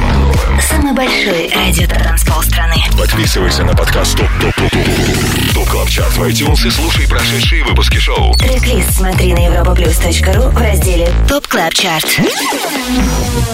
Самый 0.62 0.94
большой 0.94 1.52
радиотанцпол 1.54 2.42
страны. 2.44 2.76
Подписывайся 2.98 3.64
на 3.64 3.76
подкаст 3.76 4.18
Top 4.18 4.30
Top 4.42 4.56
Top 4.56 4.72
Top 4.72 5.54
Top 5.54 5.70
Club 5.70 5.90
Chart 5.90 6.18
в 6.18 6.24
iTunes 6.24 6.68
и 6.68 6.70
слушай 6.70 7.08
прошедшие 7.08 7.64
выпуски 7.64 7.98
шоу. 7.98 8.34
Трек-лист 8.36 8.96
смотри 8.96 9.34
на 9.34 9.48
europaplus.ru 9.48 10.50
в 10.50 10.58
разделе 10.58 11.12
Top 11.28 11.48
Club 11.48 11.74
Chart. 11.74 12.06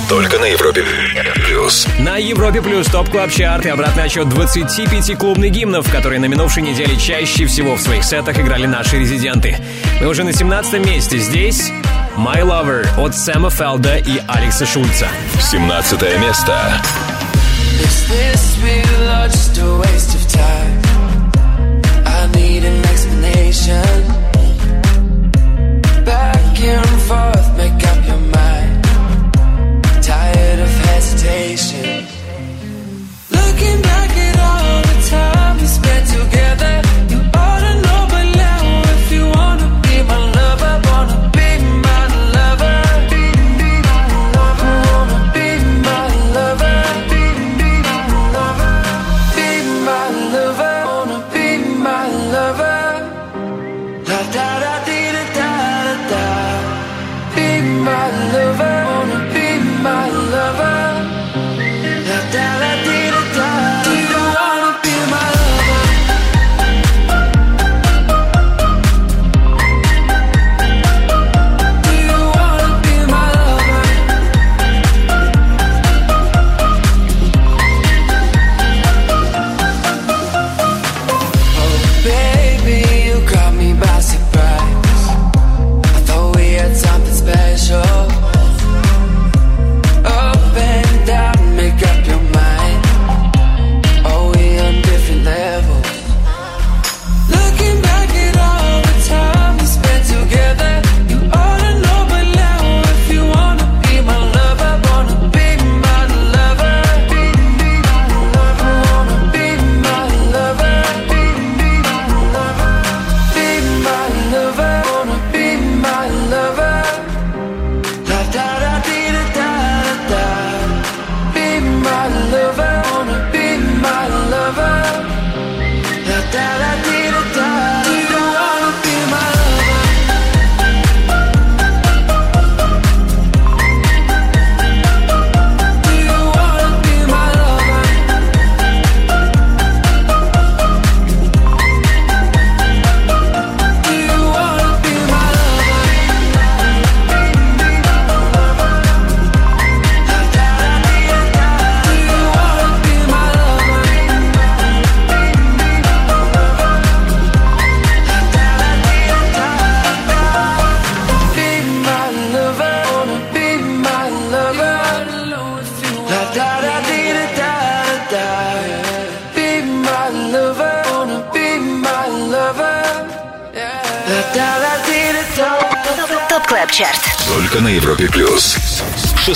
Только 0.09 0.37
на 0.37 0.45
Европе 0.45 0.83
Плюс. 1.45 1.87
На 1.99 2.17
Европе 2.17 2.61
Плюс 2.61 2.87
Top 2.87 3.09
Club 3.09 3.31
Chart 3.31 3.65
и 3.65 3.69
обратный 3.69 4.03
отсчет 4.03 4.29
25 4.29 5.17
клубных 5.17 5.51
гимнов, 5.51 5.91
которые 5.91 6.19
на 6.19 6.25
минувшей 6.25 6.63
неделе 6.63 6.97
чаще 6.97 7.45
всего 7.47 7.75
в 7.75 7.81
своих 7.81 8.03
сетах 8.03 8.39
играли 8.39 8.65
наши 8.65 8.99
резиденты. 8.99 9.57
Мы 9.99 10.07
уже 10.07 10.23
на 10.23 10.33
17 10.33 10.85
месте. 10.85 11.17
Здесь 11.17 11.71
My 12.16 12.42
Lover 12.42 12.86
от 12.98 13.14
Сэма 13.14 13.50
Фелда 13.50 13.96
и 13.96 14.20
Алекса 14.28 14.66
Шульца. 14.66 15.08
17 15.40 16.18
место. 16.18 16.52
Is 17.82 18.08
this 18.08 18.58
real 18.62 19.08
or 19.08 19.28
just 19.28 19.58
a 19.58 19.78
waste 19.82 20.14
of 20.14 20.22
time? 20.28 20.80
I 22.06 22.26
need 22.34 22.62
an 22.64 22.84
explanation. 22.84 24.04
Back 26.04 26.60
and 26.60 27.00
forth, 27.08 27.56
make 27.56 27.82
up 27.90 28.00
your 28.06 28.22
mind. 28.38 28.84
Tired 30.02 30.60
of 30.60 30.72
hesitation. 30.88 32.06
Looking 33.30 33.80
back 33.82 34.10
at 34.28 34.36
all 34.38 34.82
the 34.90 34.98
time 35.08 35.56
we 35.58 35.66
spent 35.66 36.06
together, 36.08 36.82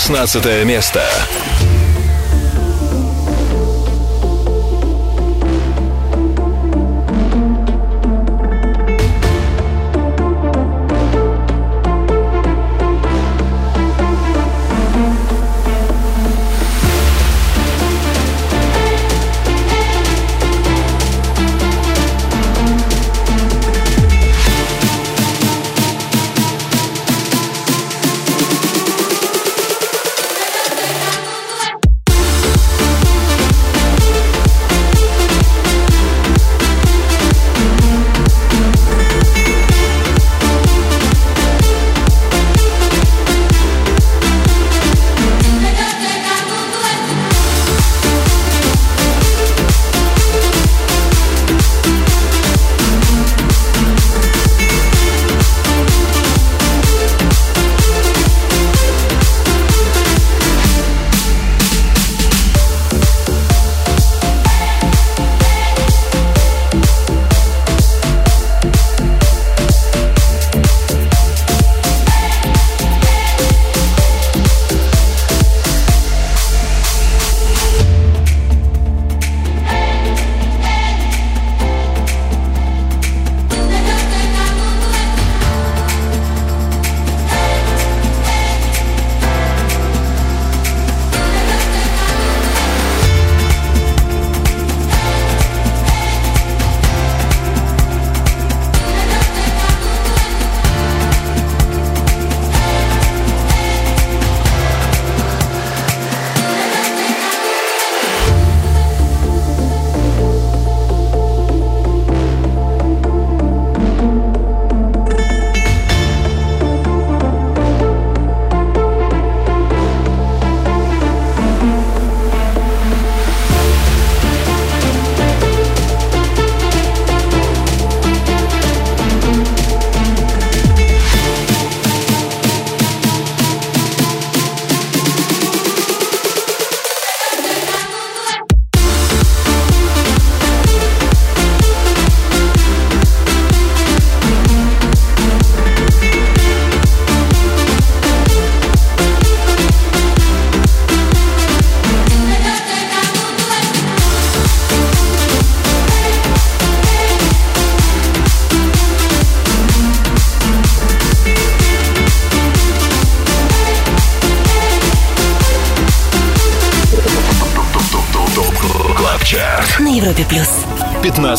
16 0.00 0.64
место. 0.64 1.02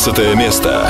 15 0.03 0.35
место. 0.35 0.80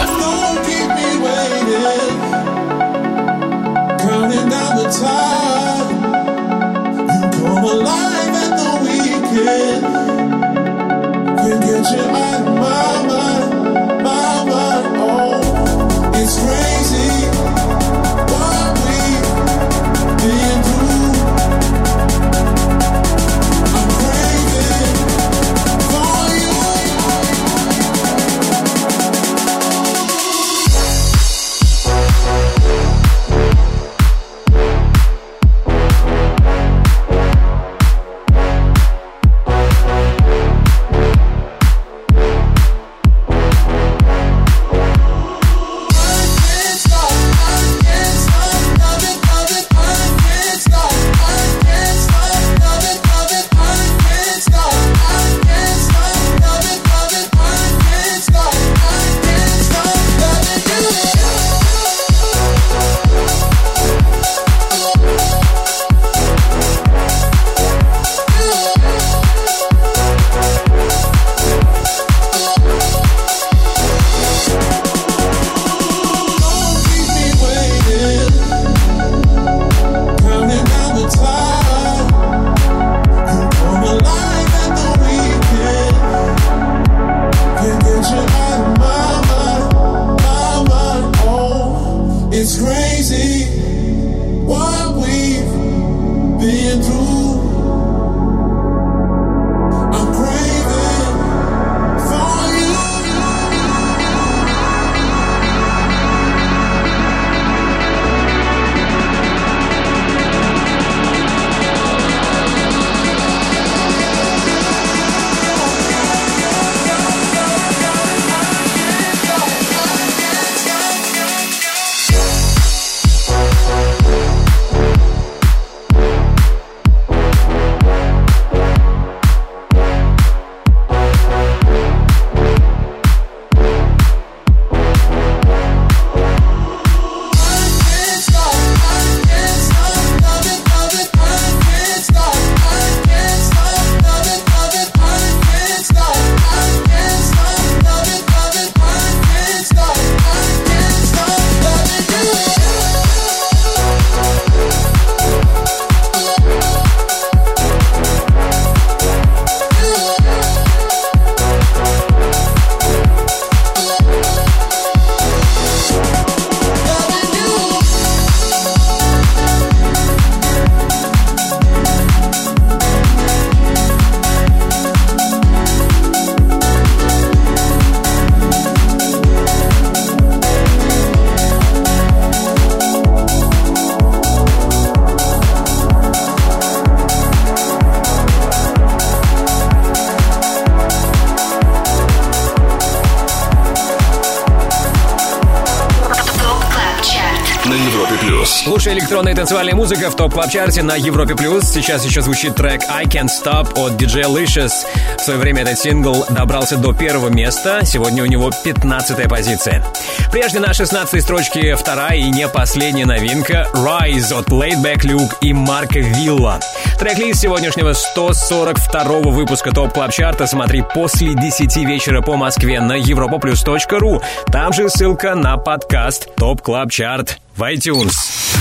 Танцевальная 199.51 199.75
музыка 199.75 200.09
в 200.09 200.15
топ 200.15 200.33
клаб 200.33 200.49
чарте 200.49 200.81
на 200.81 200.95
Европе 200.95 201.35
плюс. 201.35 201.65
Сейчас 201.65 202.05
еще 202.05 202.21
звучит 202.21 202.55
трек 202.55 202.83
I 202.89 203.03
Can't 203.03 203.27
Stop 203.27 203.77
от 203.77 204.01
DJ 204.01 204.33
Licious. 204.33 204.71
В 205.17 205.21
свое 205.21 205.37
время 205.37 205.63
этот 205.63 205.77
сингл 205.77 206.25
добрался 206.29 206.77
до 206.77 206.93
первого 206.93 207.27
места. 207.27 207.81
Сегодня 207.83 208.23
у 208.23 208.27
него 208.27 208.49
15 208.63 209.27
позиция. 209.27 209.83
Прежде 210.31 210.61
на 210.61 210.73
16 210.73 211.21
строчке 211.21 211.75
вторая 211.75 212.15
и 212.15 212.29
не 212.29 212.47
последняя 212.47 213.05
новинка 213.05 213.67
Rise 213.73 214.33
от 214.33 214.47
Laidback 214.47 215.01
Luke 215.01 215.33
и 215.41 215.51
Марка 215.51 215.99
Вилла. 215.99 216.61
Трек-лист 216.97 217.41
сегодняшнего 217.41 217.91
142 217.91 219.03
выпуска 219.31 219.71
ТОП 219.71 219.91
Клаб 219.91 220.13
Чарта 220.13 220.47
смотри 220.47 220.81
после 220.93 221.35
10 221.35 221.75
вечера 221.85 222.21
по 222.21 222.37
Москве 222.37 222.79
на 222.79 222.97
europaplus.ru. 222.97 224.21
Там 224.49 224.71
же 224.71 224.87
ссылка 224.87 225.35
на 225.35 225.57
подкаст 225.57 226.33
ТОП 226.35 226.61
Клаб 226.61 226.89
Чарт 226.89 227.41
в 227.57 227.63
iTunes. 227.63 228.30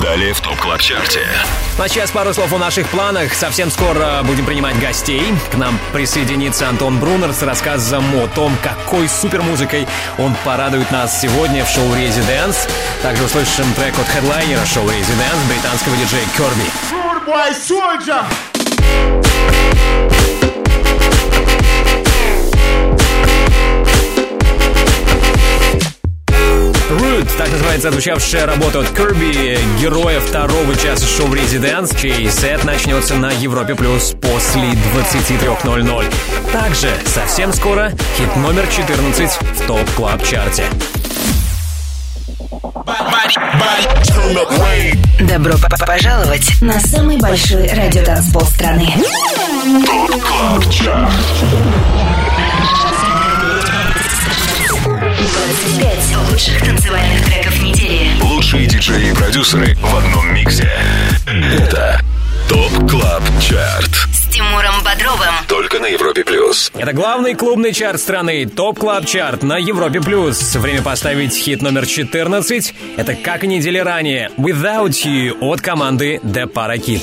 Далее 0.00 0.32
в 0.32 0.40
ТОП 0.40 0.60
КЛАБ 0.60 0.80
ЧАРТе. 0.80 1.26
А 1.76 1.88
сейчас 1.88 2.12
пару 2.12 2.32
слов 2.32 2.52
о 2.52 2.58
наших 2.58 2.88
планах. 2.88 3.34
Совсем 3.34 3.70
скоро 3.70 4.20
будем 4.22 4.46
принимать 4.46 4.78
гостей. 4.78 5.34
К 5.50 5.56
нам 5.56 5.76
присоединится 5.92 6.68
Антон 6.68 7.00
Брунер 7.00 7.32
с 7.32 7.42
рассказом 7.42 8.04
о 8.22 8.28
том, 8.28 8.56
какой 8.62 9.08
супермузыкой 9.08 9.88
он 10.18 10.36
порадует 10.44 10.92
нас 10.92 11.20
сегодня 11.20 11.64
в 11.64 11.68
шоу 11.68 11.92
«Резиденс». 11.96 12.68
Также 13.02 13.24
услышим 13.24 13.72
трек 13.74 13.98
от 13.98 14.06
хедлайнера 14.06 14.64
шоу 14.66 14.88
«Резиденс» 14.88 15.42
британского 15.48 15.96
диджея 15.96 16.26
Керби. 16.36 16.70
Rude 16.92 17.26
boy 17.26 17.52
soldier. 17.52 18.24
Root, 27.20 27.36
так 27.36 27.50
называется 27.52 27.88
отзвучавшая 27.88 28.46
работа 28.46 28.80
от 28.80 28.86
Kirby, 28.92 29.58
героя 29.78 30.20
второго 30.20 30.74
часа 30.74 31.06
шоу 31.06 31.32
«Резиденс», 31.34 31.90
чей 32.00 32.30
сет 32.30 32.64
начнется 32.64 33.14
на 33.16 33.30
Европе 33.30 33.74
Плюс 33.74 34.14
после 34.20 34.70
23.00. 34.96 36.14
Также 36.52 36.90
совсем 37.06 37.52
скоро 37.52 37.92
хит 38.16 38.34
номер 38.36 38.66
14 38.74 39.30
в 39.32 39.66
ТОП 39.66 39.90
Клаб 39.96 40.22
Чарте. 40.24 40.64
Добро 45.20 45.52
п- 45.58 45.68
п- 45.68 45.86
пожаловать 45.86 46.62
на 46.62 46.80
самый 46.80 47.18
большой 47.18 47.68
радиотанцпол 47.68 48.42
страны. 48.46 48.94
ТОП 49.86 50.64
лучших 56.30 56.62
танцевальных 56.64 57.24
треков 57.24 57.60
недели. 57.62 58.20
Лучшие 58.22 58.66
диджеи 58.66 59.10
и 59.10 59.14
продюсеры 59.14 59.74
в 59.74 59.96
одном 59.96 60.32
миксе. 60.32 60.70
Это 61.26 62.00
ТОП 62.48 62.88
КЛАБ 62.88 63.22
ЧАРТ. 63.40 63.90
С 64.12 64.32
Тимуром 64.32 64.82
Бодровым. 64.84 65.34
Только 65.48 65.80
на 65.80 65.86
Европе 65.86 66.24
Плюс. 66.24 66.70
Это 66.74 66.92
главный 66.92 67.34
клубный 67.34 67.72
чарт 67.72 68.00
страны, 68.00 68.46
ТОП 68.46 68.78
Клаб 68.78 69.06
Чарт 69.06 69.42
на 69.42 69.58
Европе+. 69.58 70.00
плюс. 70.00 70.54
Время 70.54 70.82
поставить 70.82 71.34
хит 71.34 71.62
номер 71.62 71.86
14. 71.86 72.74
Это 72.96 73.14
как 73.14 73.44
и 73.44 73.46
недели 73.46 73.78
ранее, 73.78 74.30
Without 74.36 74.90
You 75.04 75.36
от 75.40 75.60
команды 75.60 76.20
The 76.22 76.46
Parakid. 76.46 77.02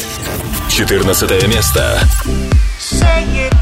14 0.69 1.47
место. 1.47 1.99
Say 2.79 3.25
it 3.35 3.56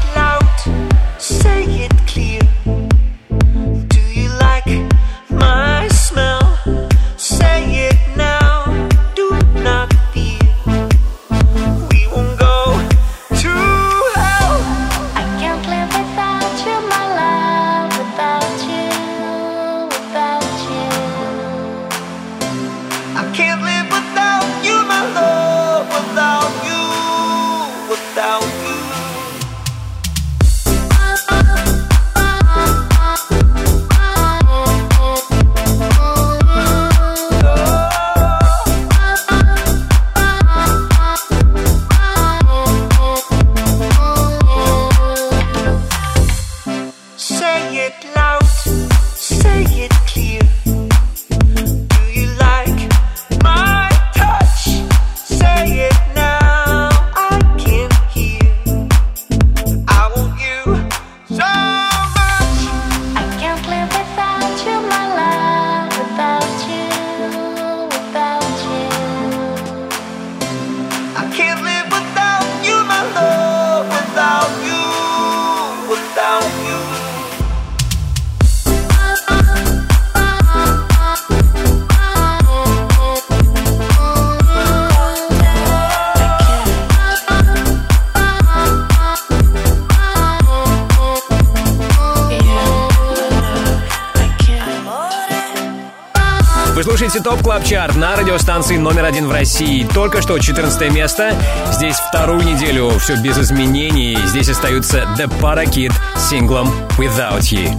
радиостанции 98.56 98.78
номер 98.78 99.04
один 99.04 99.26
в 99.26 99.32
России. 99.32 99.86
Только 99.92 100.22
что 100.22 100.38
14 100.38 100.90
место. 100.90 101.34
Здесь 101.72 101.96
вторую 101.96 102.42
неделю 102.42 102.90
все 102.98 103.16
без 103.16 103.38
изменений. 103.38 104.16
Здесь 104.24 104.48
остаются 104.48 105.06
The 105.18 105.30
Parakid 105.40 105.92
с 106.16 106.30
синглом 106.30 106.70
Without 106.96 107.40
You. 107.40 107.70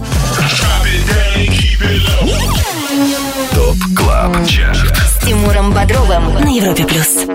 ТОП 3.54 3.76
КЛАБ 3.96 4.46
ЧАРТ. 4.46 4.96
С 4.96 5.24
Тимуром 5.26 5.72
Бодровым 5.72 6.34
на 6.34 6.48
Европе+. 6.48 6.84
плюс. 6.84 7.26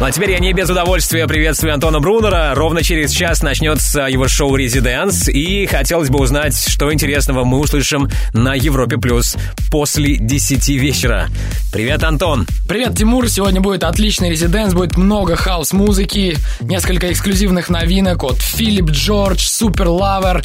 Ну 0.00 0.06
а 0.06 0.12
теперь 0.12 0.32
я 0.32 0.38
не 0.38 0.52
без 0.52 0.68
удовольствия 0.68 1.26
приветствую 1.26 1.74
Антона 1.74 2.00
Брунера. 2.00 2.52
Ровно 2.54 2.82
через 2.82 3.12
час 3.12 3.42
начнется 3.42 4.02
его 4.02 4.28
шоу 4.28 4.56
«Резиденс». 4.56 5.28
И 5.28 5.66
хотелось 5.66 6.08
бы 6.08 6.20
узнать, 6.20 6.56
что 6.56 6.92
интересного 6.92 7.44
мы 7.44 7.58
услышим 7.58 8.08
на 8.32 8.54
Европе 8.54 8.98
Плюс 8.98 9.36
после 9.70 10.16
10 10.16 10.68
вечера. 10.70 11.28
Привет, 11.72 12.02
Антон. 12.02 12.48
Привет, 12.68 12.96
Тимур. 12.96 13.28
Сегодня 13.28 13.60
будет 13.60 13.84
отличный 13.84 14.28
резиденс, 14.28 14.74
будет 14.74 14.96
много 14.96 15.36
хаос-музыки, 15.36 16.36
несколько 16.60 17.12
эксклюзивных 17.12 17.70
новинок 17.70 18.24
от 18.24 18.40
Филипп 18.40 18.90
Джордж, 18.90 19.46
Супер 19.46 19.86
Лавер. 19.88 20.44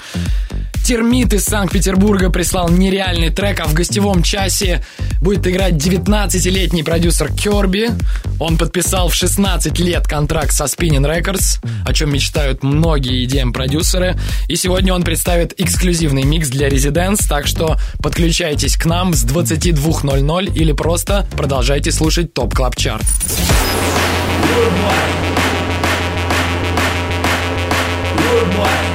Термит 0.85 1.33
из 1.33 1.45
Санкт-Петербурга 1.45 2.29
прислал 2.29 2.69
нереальный 2.69 3.31
трек, 3.31 3.59
а 3.59 3.65
в 3.65 3.73
гостевом 3.73 4.21
часе 4.21 4.85
будет 5.19 5.47
играть 5.47 5.73
19-летний 5.73 6.83
продюсер 6.83 7.33
Керби. 7.33 7.89
Он 8.39 8.57
подписал 8.57 9.09
в 9.09 9.15
16 9.15 9.79
лет 9.79 10.07
контракт 10.07 10.51
со 10.51 10.65
Spinning 10.65 11.05
Records, 11.05 11.59
о 11.85 11.93
чем 11.93 12.11
мечтают 12.11 12.63
многие 12.63 13.25
EDM-продюсеры. 13.25 14.17
И 14.47 14.55
сегодня 14.55 14.93
он 14.93 15.03
представит 15.03 15.59
эксклюзивный 15.59 16.23
микс 16.23 16.49
для 16.49 16.67
Residents, 16.67 17.27
так 17.27 17.47
что 17.47 17.77
подключайтесь 18.01 18.77
к 18.77 18.85
нам 18.85 19.13
с 19.13 19.25
22.00 19.25 20.53
или 20.53 20.71
просто 20.73 21.27
продолжайте 21.37 21.91
слушать 21.91 22.33
ТОП 22.33 22.53
Клаб 22.53 22.75
Чарт. 22.75 23.05
Rude 24.55 24.71
boy. 24.81 25.35
Rude 28.17 28.57
boy 28.57 28.94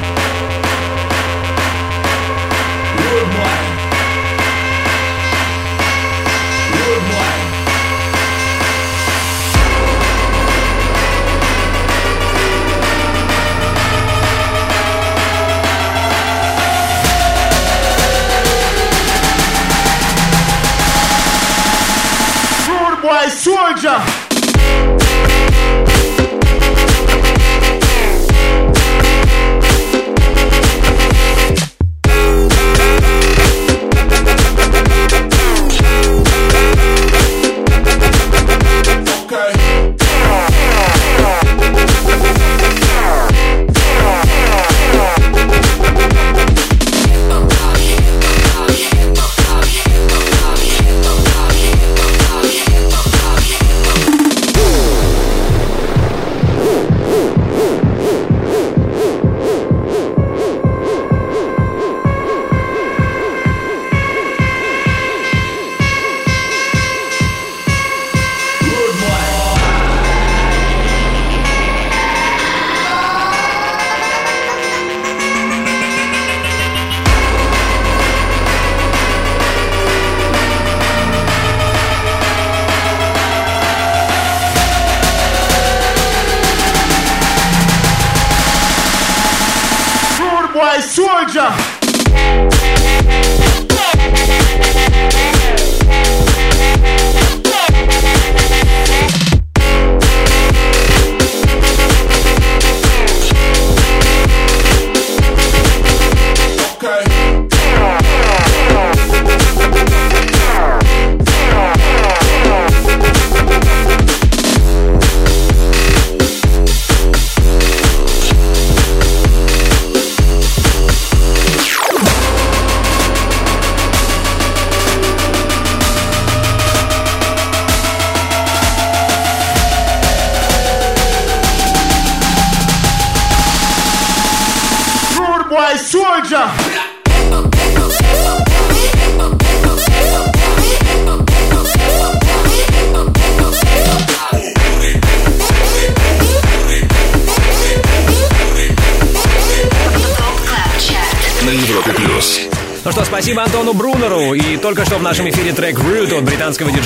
soldier. 23.40 24.29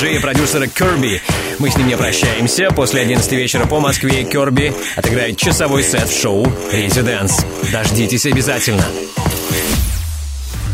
Диджея 0.05 0.19
и 0.19 0.23
продюсера 0.23 0.65
Kirby. 0.65 1.21
Мы 1.59 1.71
с 1.71 1.77
ним 1.77 1.89
не 1.89 1.97
прощаемся. 1.97 2.69
После 2.71 3.01
11 3.01 3.33
вечера 3.33 3.65
по 3.65 3.81
Москве 3.81 4.23
Kirby 4.23 4.75
отыграет 4.97 5.39
часовой 5.39 5.83
сет 5.83 6.09
в 6.09 6.21
шоу 6.21 6.45
Residence. 6.73 7.33
Дождитесь 7.73 8.27
обязательно. 8.27 8.85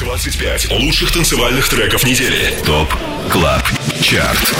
25 0.00 0.70
лучших 0.72 1.12
танцевальных 1.12 1.68
треков 1.68 2.04
недели. 2.04 2.54
ТОП 2.66 2.92
КЛАБ 3.30 3.62
ЧАРТ. 4.02 4.54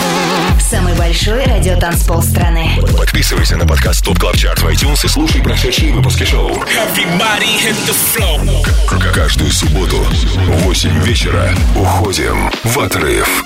Самый 0.69 0.93
большой 0.93 1.43
радиотанцпол 1.43 2.21
страны. 2.21 2.69
Подписывайся 2.97 3.57
на 3.57 3.65
подкаст 3.65 4.05
ТОП 4.05 4.19
КЛАБ 4.19 4.37
ЧАРТ 4.37 4.59
в 4.61 4.67
iTunes 4.67 5.03
и 5.03 5.07
слушай 5.09 5.41
прошедшие 5.41 5.91
выпуски 5.93 6.23
шоу. 6.23 6.49
Everybody 6.51 7.59
hit 7.61 7.75
the 7.87 7.95
floor. 8.15 8.65
К- 8.87 9.11
Каждую 9.13 9.51
субботу 9.51 9.97
в 9.97 10.61
8 10.63 11.03
вечера 11.03 11.53
уходим 11.75 12.49
в 12.63 12.79
отрыв. 12.79 13.43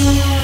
Yeah. 0.00 0.37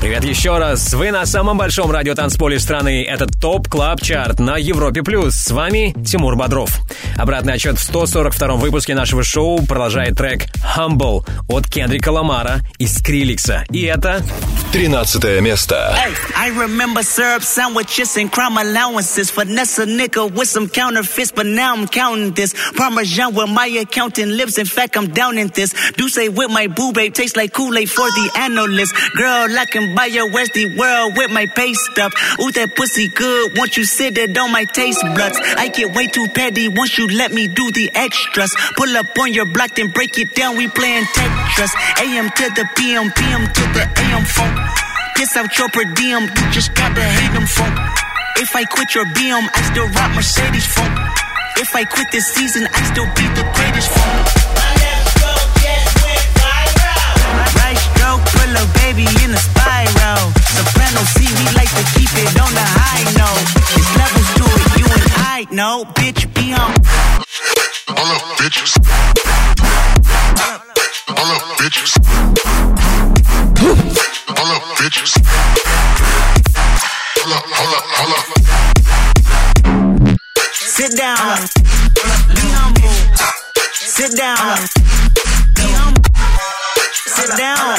Привет 0.00 0.24
еще 0.24 0.56
раз. 0.56 0.94
Вы 0.94 1.10
на 1.10 1.26
самом 1.26 1.58
большом 1.58 1.90
радиотанцполе 1.90 2.58
страны. 2.58 3.04
Это 3.04 3.26
ТОП 3.26 3.68
Клаб 3.68 4.00
Чарт 4.00 4.40
на 4.40 4.56
Европе+. 4.56 5.02
плюс. 5.02 5.34
С 5.34 5.50
вами 5.50 5.94
Тимур 6.06 6.36
Бодров. 6.36 6.70
Обратный 7.18 7.52
отчет 7.52 7.78
в 7.78 7.86
142-м 7.86 8.58
выпуске 8.58 8.94
нашего 8.94 9.22
шоу 9.22 9.62
продолжает 9.66 10.16
трек 10.16 10.46
«Humble» 10.74 11.28
от 11.48 11.68
Кендрика 11.68 12.08
Ламара 12.08 12.60
и 12.78 12.86
Скриликса. 12.86 13.66
И 13.70 13.82
это... 13.82 14.24
13 14.72 15.40
место. 15.40 15.92
Hey, 15.96 16.14
I 16.36 16.50
remember 16.50 17.02
syrup 17.02 17.42
sandwiches 17.42 18.16
and 18.16 18.30
crime 18.30 18.56
allowances. 18.56 19.28
Finesse 19.28 19.80
a 19.80 19.84
nigga 19.84 20.32
with 20.32 20.48
some 20.48 20.68
counterfeits, 20.68 21.32
but 21.32 21.44
now 21.44 21.74
I'm 21.74 21.88
counting 21.88 22.32
this. 22.34 22.54
Parmesan 22.76 23.34
where 23.34 23.48
my 23.48 23.66
accountant 23.66 24.30
lives. 24.30 24.58
In 24.58 24.66
fact, 24.66 24.96
I'm 24.96 25.08
down 25.08 25.38
in 25.38 25.48
this. 25.48 25.74
Do 25.96 26.08
say 26.08 26.28
with 26.28 26.52
my 26.52 26.68
boo 26.68 26.92
babe 26.92 27.12
tastes 27.12 27.36
like 27.36 27.52
Kool-Aid 27.52 27.90
for 27.90 28.06
the 28.10 28.30
analyst. 28.38 28.94
Girl, 29.16 29.58
I 29.58 29.66
can 29.66 29.89
buy 29.94 30.06
your 30.06 30.28
Westy 30.28 30.66
world 30.66 31.16
with 31.16 31.30
my 31.30 31.46
pay 31.46 31.74
stuff. 31.74 32.12
Ooh, 32.40 32.50
that 32.52 32.74
pussy 32.76 33.08
good. 33.08 33.56
Once 33.58 33.76
you 33.76 33.84
sit 33.84 34.18
it 34.18 34.36
on 34.36 34.52
my 34.52 34.64
taste 34.64 35.02
buds. 35.02 35.38
I 35.56 35.68
get 35.68 35.94
way 35.94 36.06
too 36.06 36.28
petty 36.28 36.68
once 36.68 36.98
you 36.98 37.08
let 37.08 37.32
me 37.32 37.48
do 37.48 37.70
the 37.70 37.90
extras. 37.94 38.54
Pull 38.76 38.96
up 38.96 39.18
on 39.18 39.32
your 39.32 39.46
block, 39.46 39.74
then 39.74 39.88
break 39.88 40.18
it 40.18 40.34
down. 40.34 40.56
We 40.56 40.68
playing 40.68 41.04
Tetris. 41.04 41.72
AM 42.00 42.30
to 42.30 42.44
the 42.54 42.68
PM, 42.76 43.10
PM 43.12 43.46
to 43.46 43.62
the 43.74 43.84
AM 43.96 44.24
phone. 44.24 44.54
Piss 45.16 45.36
out 45.36 45.56
your 45.58 45.68
per 45.68 45.84
diem, 45.84 46.22
you 46.22 46.50
just 46.50 46.74
gotta 46.74 47.02
hate 47.02 47.32
them 47.32 47.46
phone. 47.46 47.76
If 48.36 48.56
I 48.56 48.64
quit 48.64 48.94
your 48.94 49.04
BM, 49.04 49.48
I 49.52 49.62
still 49.70 49.86
rock 49.88 50.14
Mercedes 50.14 50.66
phone. 50.66 50.96
If 51.58 51.74
I 51.76 51.84
quit 51.84 52.10
this 52.10 52.26
season, 52.26 52.66
I 52.72 52.80
still 52.88 53.04
be 53.12 53.28
the 53.36 53.44
greatest 53.52 53.90
phone. 53.92 54.24
Right 57.60 57.76
stroke, 57.76 58.24
put 58.32 58.48
a 58.48 58.64
baby 58.80 59.04
in 59.22 59.34
a 59.34 59.36
spiral. 59.36 59.79
Soprano 60.50 61.02
C, 61.14 61.22
we 61.38 61.44
like 61.54 61.70
to 61.70 61.84
keep 61.94 62.10
it 62.18 62.34
on 62.40 62.52
the 62.54 62.66
high 62.66 63.04
note. 63.14 63.46
There's 63.70 63.90
levels 63.96 64.30
to 64.38 64.44
it, 64.50 64.66
you 64.80 64.86
and 64.90 65.06
I 65.22 65.46
know. 65.50 65.84
Bitch, 65.94 66.26
be 66.34 66.52
on. 66.52 66.74
All 67.96 68.10
up, 68.10 68.22
bitches. 68.38 68.74
All 71.14 71.30
up, 71.30 71.42
bitches. 71.58 71.92
All 74.36 74.50
up, 74.50 74.62
bitches. 74.78 75.12
Hold 77.20 77.32
up, 77.36 77.44
hold 77.46 77.74
up, 77.78 77.84
hold 77.98 78.12
up. 78.18 78.26
Sit 80.52 80.96
down. 80.96 81.46
Be 82.34 82.44
humble. 82.58 82.96
Sit 83.72 84.16
down. 84.16 84.58
Be 85.54 85.62
humble. 85.78 86.02
Sit 87.06 87.36
down. 87.36 87.78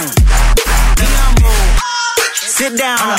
Be 0.95 1.05
humble. 1.05 1.30
Sit 2.61 2.77
down. 2.77 3.17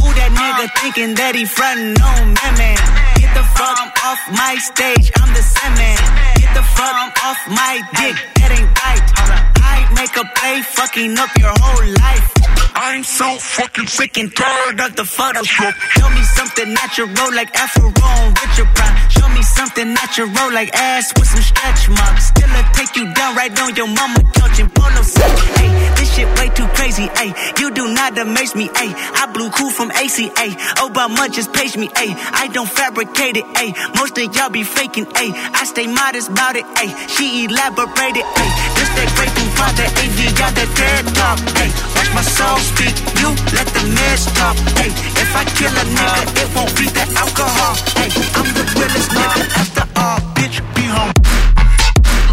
Who 0.00 0.08
that 0.16 0.32
nigga 0.32 0.72
thinking 0.80 1.14
that 1.16 1.34
he 1.34 1.44
frontin' 1.44 2.00
on 2.00 2.28
me, 2.32 2.48
man? 2.56 3.19
Get 3.30 3.42
the 3.42 3.48
fuck 3.54 4.04
off 4.04 4.18
my 4.32 4.56
stage, 4.56 5.12
I'm 5.14 5.32
the 5.32 5.44
man. 5.78 5.98
Get 6.34 6.52
the 6.52 6.64
fuck 6.74 7.14
off 7.22 7.38
my 7.46 7.78
dick, 7.94 8.16
that 8.42 8.50
ain't 8.50 8.66
right. 8.82 9.06
I 9.62 9.86
make 9.94 10.16
a 10.18 10.26
play, 10.34 10.62
fucking 10.62 11.16
up 11.16 11.30
your 11.38 11.54
whole 11.54 11.86
life. 12.02 12.40
I'm 12.74 13.04
so 13.04 13.36
fucking 13.38 13.86
sick 13.86 14.16
and 14.18 14.34
tired 14.34 14.80
of 14.80 14.96
the 14.96 15.02
Photoshop. 15.02 15.74
Show 15.94 16.10
me 16.10 16.22
something 16.34 16.74
natural 16.74 17.30
like 17.30 17.54
Afro 17.54 17.86
on 17.86 18.34
Richard 18.34 18.66
Prime. 18.74 18.96
Show 19.10 19.28
me 19.28 19.42
something 19.42 19.94
natural 19.94 20.50
like 20.50 20.74
ass 20.74 21.12
with 21.14 21.28
some 21.28 21.42
stretch 21.42 21.88
marks. 21.88 22.34
Still 22.34 22.50
I 22.50 22.62
take 22.72 22.96
you 22.96 23.12
down 23.14 23.36
right 23.36 23.52
on 23.60 23.76
your 23.76 23.86
mama 23.86 24.22
couch 24.32 24.58
in 24.58 24.70
polo 24.70 25.02
set. 25.02 25.30
Hey, 25.60 25.70
this 25.94 26.14
shit 26.14 26.26
way 26.38 26.48
too 26.48 26.66
crazy. 26.74 27.06
Hey, 27.14 27.30
you 27.60 27.70
do 27.70 27.92
not 27.92 28.16
amaze 28.18 28.54
me. 28.54 28.70
Hey, 28.74 28.90
I 28.96 29.30
blew 29.32 29.50
cool 29.50 29.70
from 29.70 29.90
ACA. 29.90 30.48
Obama 30.80 31.30
just 31.30 31.52
page 31.52 31.76
me. 31.76 31.90
Hey, 31.94 32.14
I 32.16 32.48
don't 32.48 32.68
fabricate 32.68 33.19
it. 33.20 33.44
Hey, 33.56 33.74
most 33.94 34.16
of 34.16 34.34
y'all 34.34 34.48
be 34.48 34.64
faking. 34.64 35.04
Hey, 35.12 35.30
I 35.52 35.64
stay 35.64 35.86
modest 35.86 36.30
about 36.30 36.56
it. 36.56 36.64
Hey, 36.72 36.88
she 37.06 37.44
elaborated. 37.44 38.24
Hey, 38.24 38.48
this 38.80 38.88
that 38.96 39.12
great 39.12 39.28
for 39.56 39.68
the 39.76 39.84
AV, 40.00 40.18
got 40.40 40.56
that 40.56 40.70
dead 40.72 41.04
talk. 41.12 41.36
Hey, 41.52 41.68
watch 41.92 42.08
my 42.16 42.24
soul 42.24 42.56
speak. 42.56 42.96
You 43.20 43.28
let 43.52 43.68
the 43.76 43.84
meds 43.92 44.24
talk. 44.40 44.56
Hey, 44.80 44.88
if 45.20 45.30
I 45.36 45.44
kill 45.52 45.68
a 45.68 45.84
nigga, 45.84 46.22
it 46.40 46.48
won't 46.56 46.72
be 46.80 46.88
the 46.88 47.04
alcohol. 47.20 47.76
Hey, 47.92 48.08
I'm 48.40 48.48
the 48.56 48.64
realest 48.72 49.12
nigga 49.12 49.42
after 49.52 49.84
all. 50.00 50.18
Bitch, 50.32 50.64
be 50.72 50.88
home. 50.88 51.12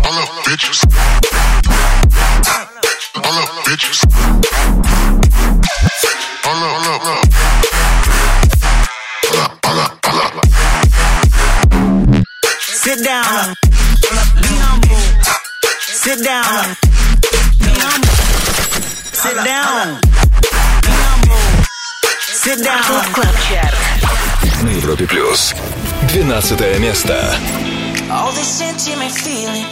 All 0.08 0.16
up, 0.16 0.30
bitches. 0.48 0.88
All 3.20 3.36
up, 3.36 3.50
bitches. 3.68 4.00
All 6.48 6.64
up, 6.64 6.80
all 6.80 7.12
up, 7.12 7.47
Sit 12.87 13.03
down. 13.05 13.55
Be 14.41 14.55
humble. 14.63 14.97
Sit 15.81 16.23
down. 16.23 16.77
Be 17.59 17.73
humble. 17.83 18.09
Sit 19.13 19.37
down. 19.45 20.01
Be 20.83 20.93
humble. 21.03 21.43
Sit 22.21 22.63
down. 22.63 23.13
Клаб 23.13 23.37
Чарт. 23.49 23.75
На 24.63 24.71
Европе 24.71 25.07
плюс. 25.07 25.55
12 26.13 26.79
место. 26.79 27.35
All 28.11 28.33
this 28.33 28.61
intimate 28.61 29.11
feeling 29.11 29.67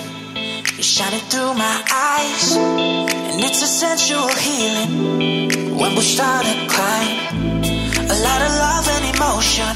is 0.79 0.87
shining 0.87 1.21
through 1.31 1.55
my 1.55 1.83
eyes, 1.93 2.57
and 2.57 3.41
it's 3.45 3.63
a 3.63 3.67
sensual 3.67 4.29
healing 4.29 5.77
when 5.79 5.95
we 5.95 6.03
start 6.03 6.45
to 6.45 6.67
climb. 6.67 7.63
A 8.11 8.17
lot 8.27 8.41
of 8.43 8.53
love 8.67 8.89
and 8.97 9.05
emotion 9.15 9.75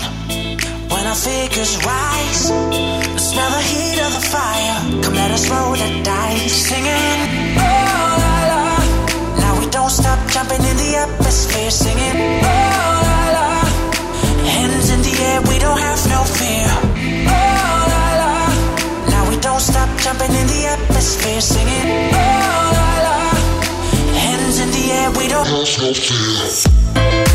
when 0.91 1.07
our 1.07 1.15
figures 1.15 1.77
rise. 1.85 2.98
Smell 3.30 3.52
the 3.52 3.62
heat 3.62 4.00
of 4.02 4.12
the 4.12 4.26
fire. 4.26 5.04
Come 5.04 5.14
let 5.14 5.30
us 5.30 5.48
roll 5.52 5.74
the 5.74 6.02
dice. 6.02 6.52
Singing, 6.52 7.20
oh 7.62 8.18
la 8.26 8.38
la. 8.50 8.64
Now 9.38 9.54
we 9.60 9.70
don't 9.70 9.92
stop 9.92 10.18
jumping 10.32 10.64
in 10.66 10.76
the 10.78 10.96
atmosphere. 10.96 11.70
Singing, 11.70 12.18
oh 12.42 12.96
la 13.06 13.22
la. 13.38 13.50
Hands 14.50 14.90
in 14.90 15.02
the 15.04 15.14
air, 15.30 15.42
we 15.44 15.60
don't 15.60 15.78
have 15.78 16.02
no 16.10 16.24
fear. 16.26 16.66
Oh 17.30 17.82
la 17.94 18.06
la. 18.22 18.34
Now 19.14 19.30
we 19.30 19.38
don't 19.38 19.62
stop 19.62 19.90
jumping 20.00 20.34
in 20.34 20.48
the 20.48 20.66
atmosphere. 20.66 21.40
Singing, 21.40 22.10
oh 22.10 22.66
la 22.78 22.92
la. 23.06 23.20
Hands 24.26 24.58
in 24.60 24.72
the 24.72 24.86
air, 24.92 25.12
we 25.12 25.28
don't 25.28 25.46
have 25.46 25.70
no 25.78 25.94
fear. 25.94 27.29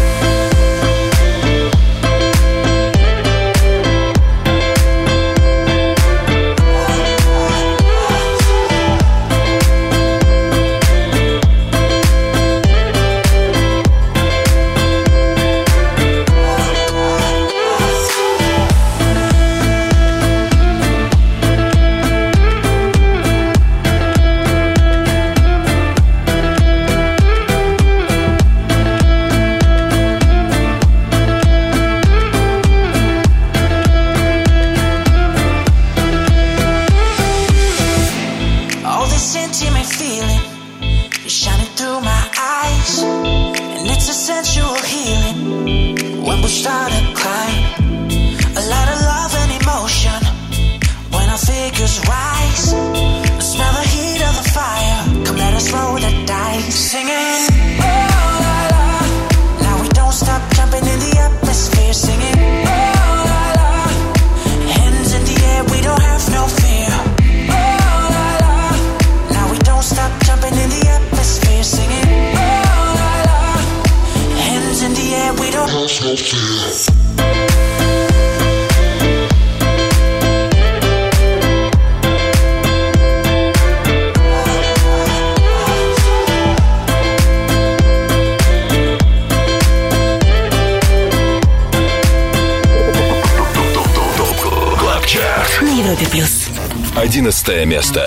Место. 97.74 98.03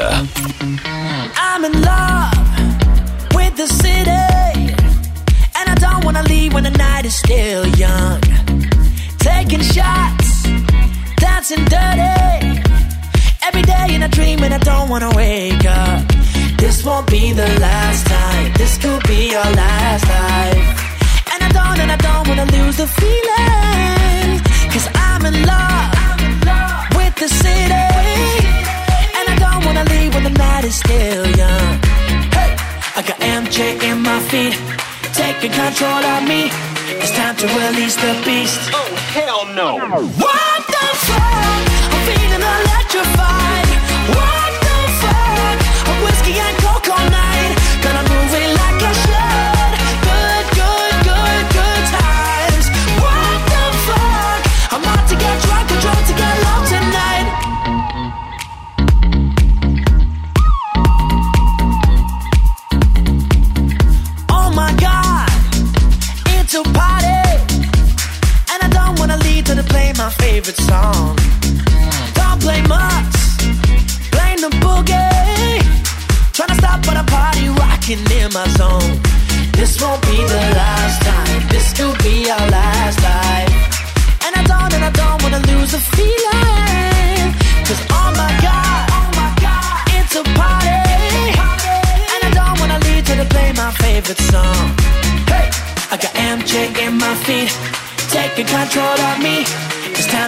What 40.77 40.95
Wonderful, 40.95 41.65
I'm 41.93 42.01
feeling 42.05 42.33
electrified. 42.41 43.69
What 44.15 44.53
Wonderful, 44.67 45.57
I'm 45.89 46.03
whiskey 46.03 46.39
and 46.39 46.56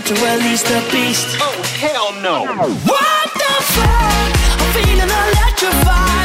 to 0.10 0.16
release 0.26 0.64
the 0.64 0.82
beast. 0.92 1.38
Oh 1.40 1.54
hell 1.78 2.12
no! 2.24 2.42
What 2.42 3.34
the 3.36 3.56
fuck? 3.74 4.32
I'm 4.60 4.74
feeling 4.74 5.08
electrified. 5.08 6.19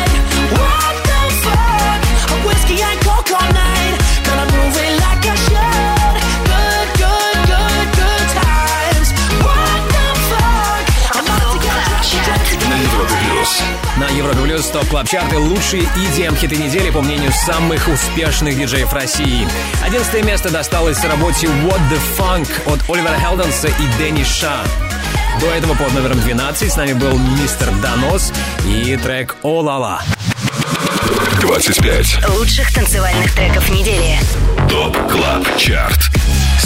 Плюс 14.54 14.66
топ 14.66 14.86
клаб 14.86 15.08
чарты 15.08 15.36
лучшие 15.36 15.82
EDM 15.82 16.36
хиты 16.36 16.54
недели 16.54 16.88
по 16.90 17.02
мнению 17.02 17.32
самых 17.32 17.88
успешных 17.88 18.56
диджеев 18.56 18.92
России. 18.92 19.48
Одиннадцатое 19.82 20.22
место 20.22 20.48
досталось 20.48 21.02
работе 21.02 21.48
What 21.48 21.80
the 21.90 21.98
Funk 22.16 22.48
от 22.72 22.88
Оливера 22.88 23.18
Хелденса 23.18 23.66
и 23.66 23.98
Дэнни 23.98 24.22
Ша. 24.22 24.58
До 25.40 25.46
этого 25.50 25.74
под 25.74 25.92
номером 25.94 26.20
12 26.20 26.72
с 26.72 26.76
нами 26.76 26.92
был 26.92 27.18
мистер 27.18 27.68
Донос 27.82 28.32
и 28.64 28.96
трек 29.02 29.34
«О 29.42 29.60
ла 29.60 29.76
ла». 29.76 30.02
25. 31.40 32.28
Лучших 32.36 32.72
танцевальных 32.72 33.34
треков 33.34 33.68
недели. 33.70 34.20
ТОП 34.70 34.96
КЛАБ 35.10 35.58
ЧАРТ 35.58 36.13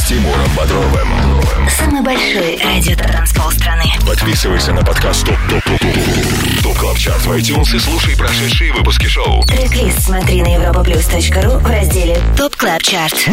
Тимуром 0.09 0.49
Бодровым. 0.57 1.69
Самый 1.69 2.01
большой 2.01 2.59
радио-транспол 2.65 3.51
страны. 3.51 3.85
Подписывайся 4.07 4.73
на 4.73 4.83
подкаст 4.83 5.27
ТОП 5.27 5.37
ТОП 5.51 5.63
ТОП 5.65 5.81
ТОП 5.81 6.63
ТОП 6.63 6.79
КЛАБ 6.79 6.97
ЧАРТ 6.97 7.27
в 7.27 7.33
iTunes 7.33 7.77
и 7.77 7.79
слушай 7.79 8.17
прошедшие 8.17 8.73
выпуски 8.73 9.05
шоу. 9.05 9.43
Трек-лист 9.43 10.01
смотри 10.01 10.41
на 10.41 10.57
europaplus.ru 10.57 11.59
в 11.59 11.67
разделе 11.67 12.17
ТОП 12.39 12.57
Клаб 12.57 12.83
Чарт. 12.83 13.29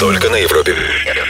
Только 0.00 0.30
на 0.30 0.36
Европе 0.36 0.74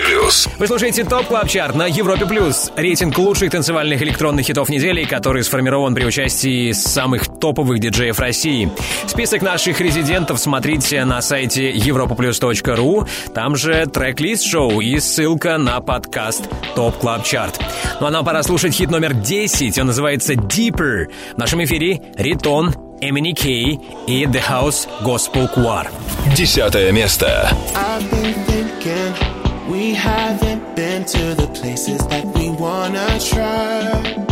плюс. 0.06 0.48
Вы 0.58 0.66
слушаете 0.66 1.04
ТОП 1.04 1.26
Клаб 1.26 1.48
Чарт 1.48 1.74
на 1.74 1.86
Европе 1.86 2.26
Плюс. 2.26 2.72
Рейтинг 2.76 3.16
лучших 3.18 3.50
танцевальных 3.50 4.02
электронных 4.02 4.46
хитов 4.46 4.68
недели, 4.68 5.04
который 5.04 5.44
сформирован 5.44 5.94
при 5.94 6.04
участии 6.04 6.72
самых 6.72 7.26
топовых 7.26 7.78
диджеев 7.78 8.18
России. 8.18 8.70
Список 9.06 9.42
наших 9.42 9.80
резидентов 9.80 10.40
смотрите 10.40 11.04
на 11.04 11.22
сайте 11.22 11.72
europaplus.ru. 11.72 13.08
Там 13.34 13.56
же 13.56 13.86
трек-лист 13.96 14.44
шоу 14.44 14.82
и 14.82 15.00
ссылка 15.00 15.56
на 15.56 15.80
подкаст 15.80 16.50
Топ 16.74 16.98
Клаб 16.98 17.24
Чарт. 17.24 17.58
Ну 17.98 18.06
а 18.06 18.10
нам 18.10 18.26
пора 18.26 18.42
слушать 18.42 18.74
хит 18.74 18.90
номер 18.90 19.14
10, 19.14 19.78
он 19.78 19.86
называется 19.86 20.34
Deeper. 20.34 21.06
В 21.34 21.38
нашем 21.38 21.64
эфире 21.64 22.02
Ритон, 22.18 22.74
Эмини 23.00 23.32
Кей 23.32 23.80
и 24.06 24.24
The 24.24 24.42
House 24.46 24.86
Gospel 25.02 25.48
Choir. 25.56 25.88
Десятое 26.36 26.92
место. 26.92 27.50
I've 27.74 28.10
been 28.10 28.34
thinking 28.44 29.70
we 29.70 29.94
haven't 29.94 30.76
been 30.76 31.02
to 31.06 31.34
the 31.34 31.48
places 31.58 32.06
that 32.08 32.26
we 32.34 32.50
wanna 32.50 33.18
try. 33.18 34.26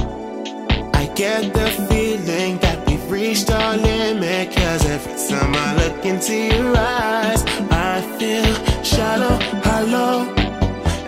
I 0.92 1.06
get 1.14 1.54
the 1.54 1.70
feeling 1.88 2.58
that 2.58 2.86
we've 2.86 3.10
reached 3.10 3.50
our 3.50 3.78
limit 3.78 4.54
Cause 4.54 4.84
every 4.90 5.14
time 5.26 5.54
I 5.54 5.74
look 5.76 6.04
into 6.04 6.34
your 6.34 6.76
eyes 6.76 7.42
I 7.70 8.02
feel 8.18 8.73
Hello, 9.24 9.38
hollow. 9.64 10.34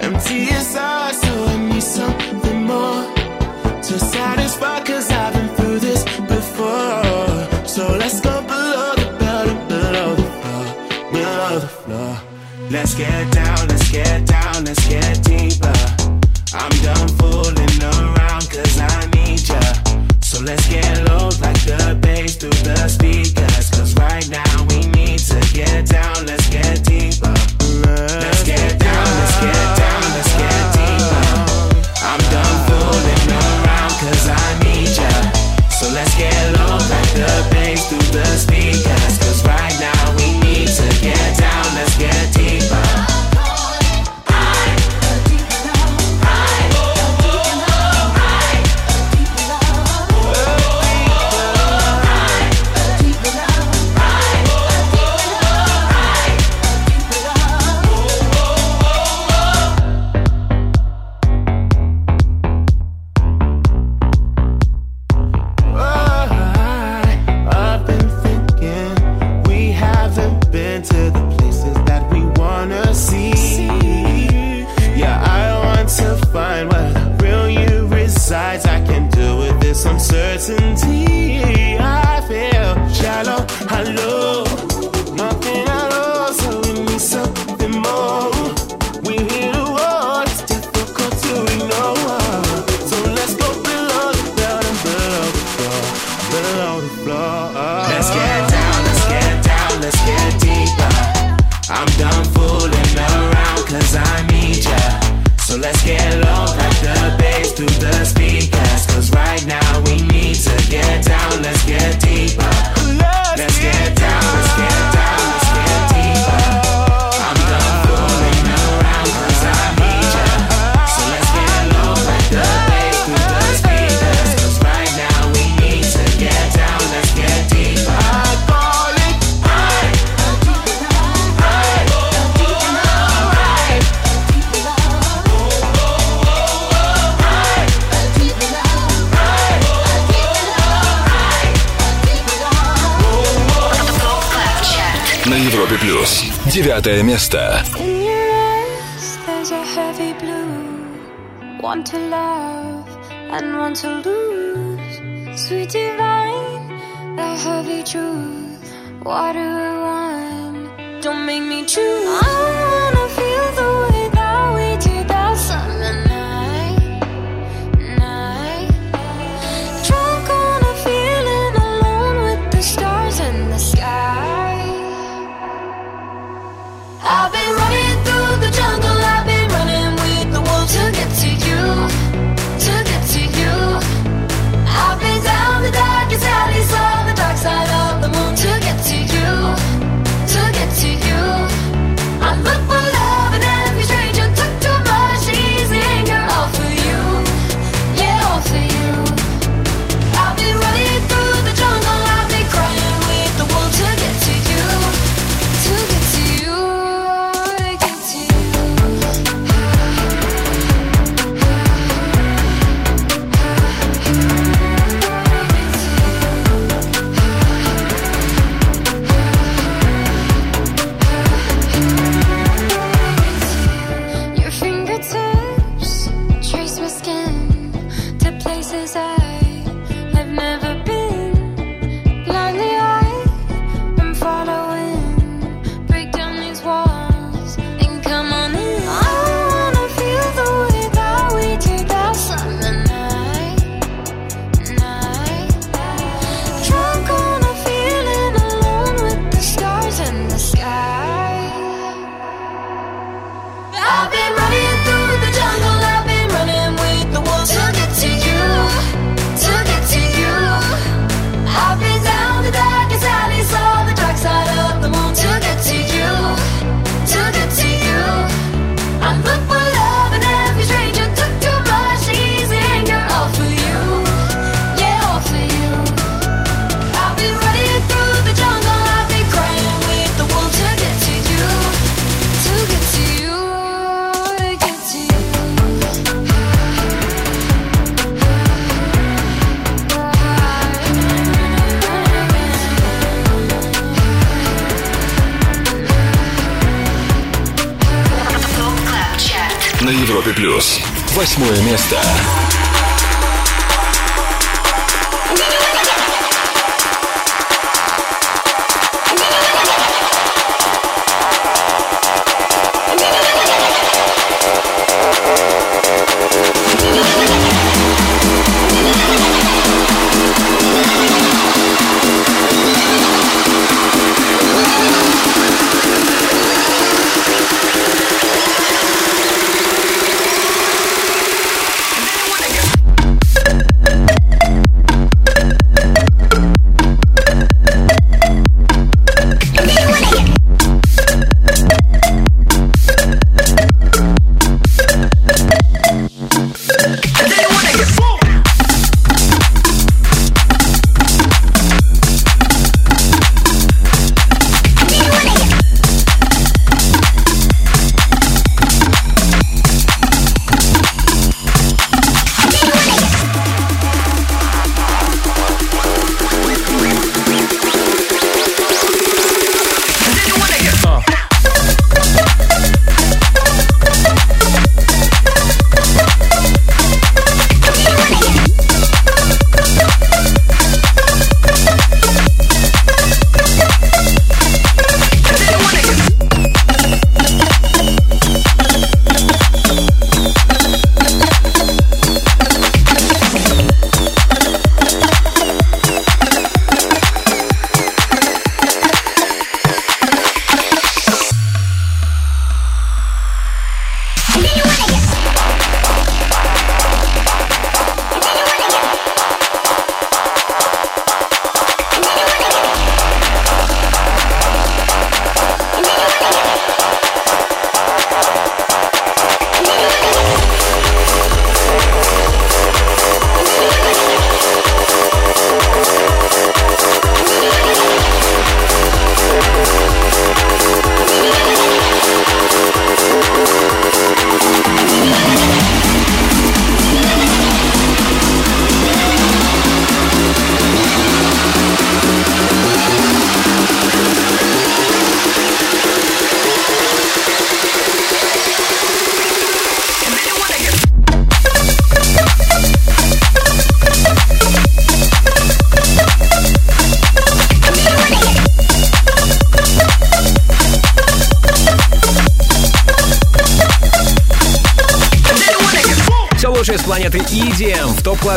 Empty 0.00 0.48
inside, 0.48 1.14
so 1.16 1.44
I 1.44 1.56
need 1.68 1.82
something 1.82 2.62
more 2.64 3.04
to 3.82 3.98
satisfy. 3.98 4.82
Cause 4.84 5.10
I've 5.10 5.34
been 5.34 5.48
through 5.56 5.80
this 5.80 6.02
before. 6.20 7.66
So 7.66 7.94
let's 7.98 8.22
go 8.22 8.40
below 8.40 8.94
the 8.96 9.16
belt 9.20 9.48
and 9.48 9.68
below 9.68 10.14
the 10.14 10.28
floor, 10.38 10.64
below 11.12 11.58
the 11.58 11.68
floor. 11.68 12.16
Let's 12.70 12.94
get 12.94 13.32
down, 13.32 13.68
let's 13.68 13.90
get 13.92 14.26
down, 14.26 14.64
let's 14.64 14.88
get 14.88 15.22
deeper. 15.22 15.78
I'm 16.54 16.72
done 16.88 17.08
fooling 17.18 17.82
around, 17.82 18.48
cause 18.48 18.80
I 18.80 19.10
need 19.14 19.46
ya. 19.46 19.60
So 20.22 20.40
let's 20.42 20.66
get 20.70 21.05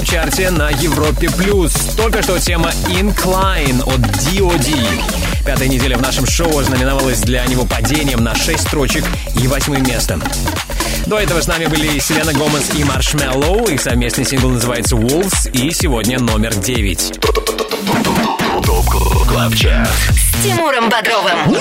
топ-клаб-чарте 0.10 0.49
на 0.49 0.70
Европе+. 0.70 1.30
плюс. 1.30 1.72
Только 1.95 2.24
что 2.24 2.39
тема 2.39 2.72
Incline 2.88 3.82
от 3.82 4.01
D.O.D. 4.01 4.74
Пятая 5.45 5.68
неделя 5.68 5.97
в 5.97 6.01
нашем 6.01 6.26
шоу 6.26 6.62
знаменовалась 6.64 7.20
для 7.22 7.45
него 7.45 7.66
падением 7.66 8.24
на 8.24 8.36
6 8.36 8.60
строчек 8.60 9.03
и 9.36 9.47
восьмым 9.47 9.84
местом. 9.84 10.24
До 11.05 11.20
этого 11.20 11.41
с 11.41 11.47
нами 11.47 11.68
были 11.68 11.99
Селена 11.99 12.34
Гомес 12.34 12.74
и 12.76 12.84
Маршмеллоу. 12.84 13.68
Их 13.68 13.82
совместный 13.82 14.26
сингл 14.26 14.49
называется 14.49 14.95
Wolves 14.95 15.51
и 15.51 15.72
сегодня 15.72 16.20
номер 16.20 16.55
9. 16.55 17.20
Топ 17.22 18.86
С 20.12 20.43
Тимуром 20.43 20.89
Бодровым. 20.89 21.55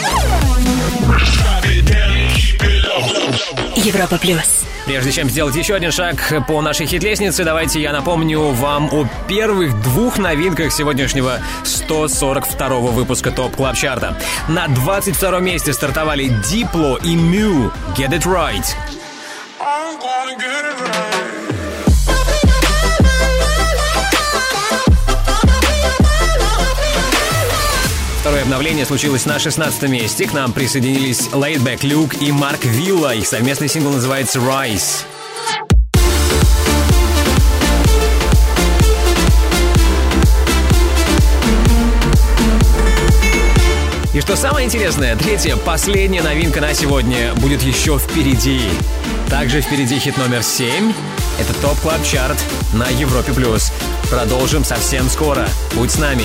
Европа 3.76 4.18
плюс. 4.18 4.67
Прежде 4.88 5.12
чем 5.12 5.28
сделать 5.28 5.54
еще 5.54 5.74
один 5.74 5.92
шаг 5.92 6.46
по 6.46 6.62
нашей 6.62 6.86
хит-лестнице, 6.86 7.44
давайте 7.44 7.78
я 7.78 7.92
напомню 7.92 8.40
вам 8.52 8.88
о 8.90 9.06
первых 9.28 9.78
двух 9.82 10.16
новинках 10.16 10.72
сегодняшнего 10.72 11.40
142 11.62 12.78
выпуска 12.78 13.30
ТОП 13.30 13.54
Клаб 13.54 13.76
Чарта. 13.76 14.16
На 14.48 14.66
22 14.66 15.40
месте 15.40 15.74
стартовали 15.74 16.32
Дипло 16.50 16.96
и 17.04 17.16
Мю 17.16 17.70
«Get 17.98 18.12
It 18.12 18.22
Right». 18.22 18.64
Обновление 28.48 28.86
случилось 28.86 29.26
на 29.26 29.38
16 29.38 29.90
месте. 29.90 30.26
К 30.26 30.32
нам 30.32 30.54
присоединились 30.54 31.28
Laidback 31.32 31.80
Luke 31.80 32.16
и 32.18 32.32
Марк 32.32 32.64
Вилла. 32.64 33.14
Их 33.14 33.26
совместный 33.26 33.68
сингл 33.68 33.90
называется 33.90 34.38
«Rise». 34.38 35.04
И 44.14 44.20
что 44.22 44.34
самое 44.34 44.64
интересное, 44.64 45.14
третья, 45.14 45.56
последняя 45.56 46.22
новинка 46.22 46.62
на 46.62 46.72
сегодня 46.72 47.34
будет 47.34 47.60
еще 47.60 47.98
впереди. 47.98 48.62
Также 49.28 49.60
впереди 49.60 49.98
хит 49.98 50.16
номер 50.16 50.42
7. 50.42 50.94
Это 51.38 51.52
ТОП 51.60 51.78
Клаб 51.80 52.02
Чарт 52.02 52.42
на 52.72 52.88
Европе+. 52.88 53.30
плюс. 53.34 53.70
Продолжим 54.08 54.64
совсем 54.64 55.10
скоро. 55.10 55.46
Будь 55.74 55.90
с 55.90 55.98
нами. 55.98 56.24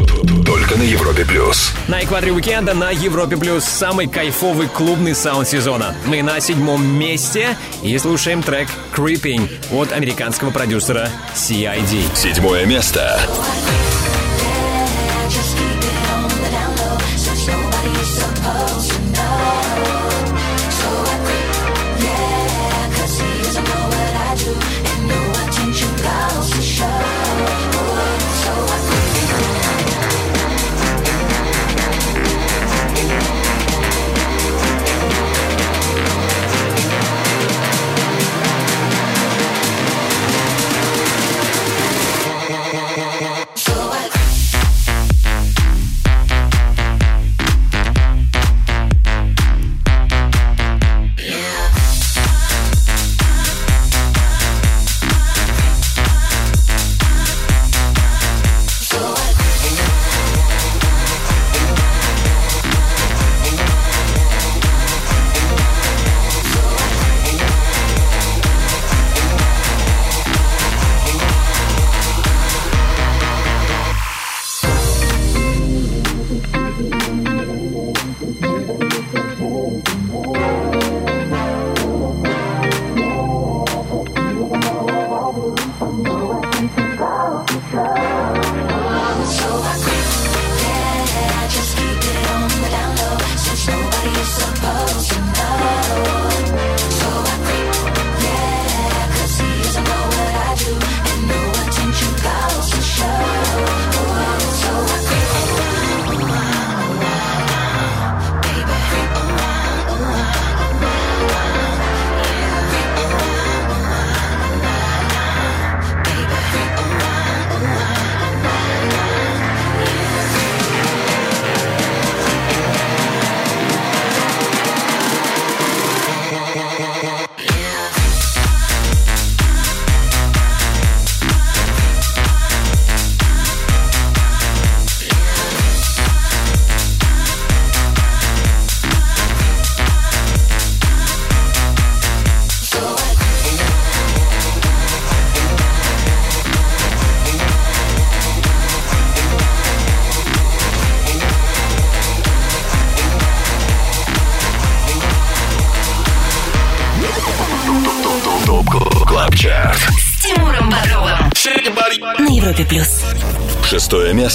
Только 0.71 0.83
на 0.85 0.87
Европе 0.87 1.25
Плюс. 1.25 1.73
На 1.89 2.01
экваторе 2.01 2.31
уикенда 2.31 2.73
на 2.73 2.91
Европе 2.91 3.35
Плюс 3.35 3.65
самый 3.65 4.07
кайфовый 4.07 4.69
клубный 4.69 5.13
саунд 5.13 5.45
сезона. 5.45 5.93
Мы 6.05 6.23
на 6.23 6.39
седьмом 6.39 6.85
месте 6.85 7.57
и 7.83 7.97
слушаем 7.97 8.41
трек 8.41 8.69
«Creeping» 8.95 9.49
от 9.73 9.91
американского 9.91 10.49
продюсера 10.49 11.09
CID. 11.35 12.15
Седьмое 12.15 12.65
место. 12.65 13.19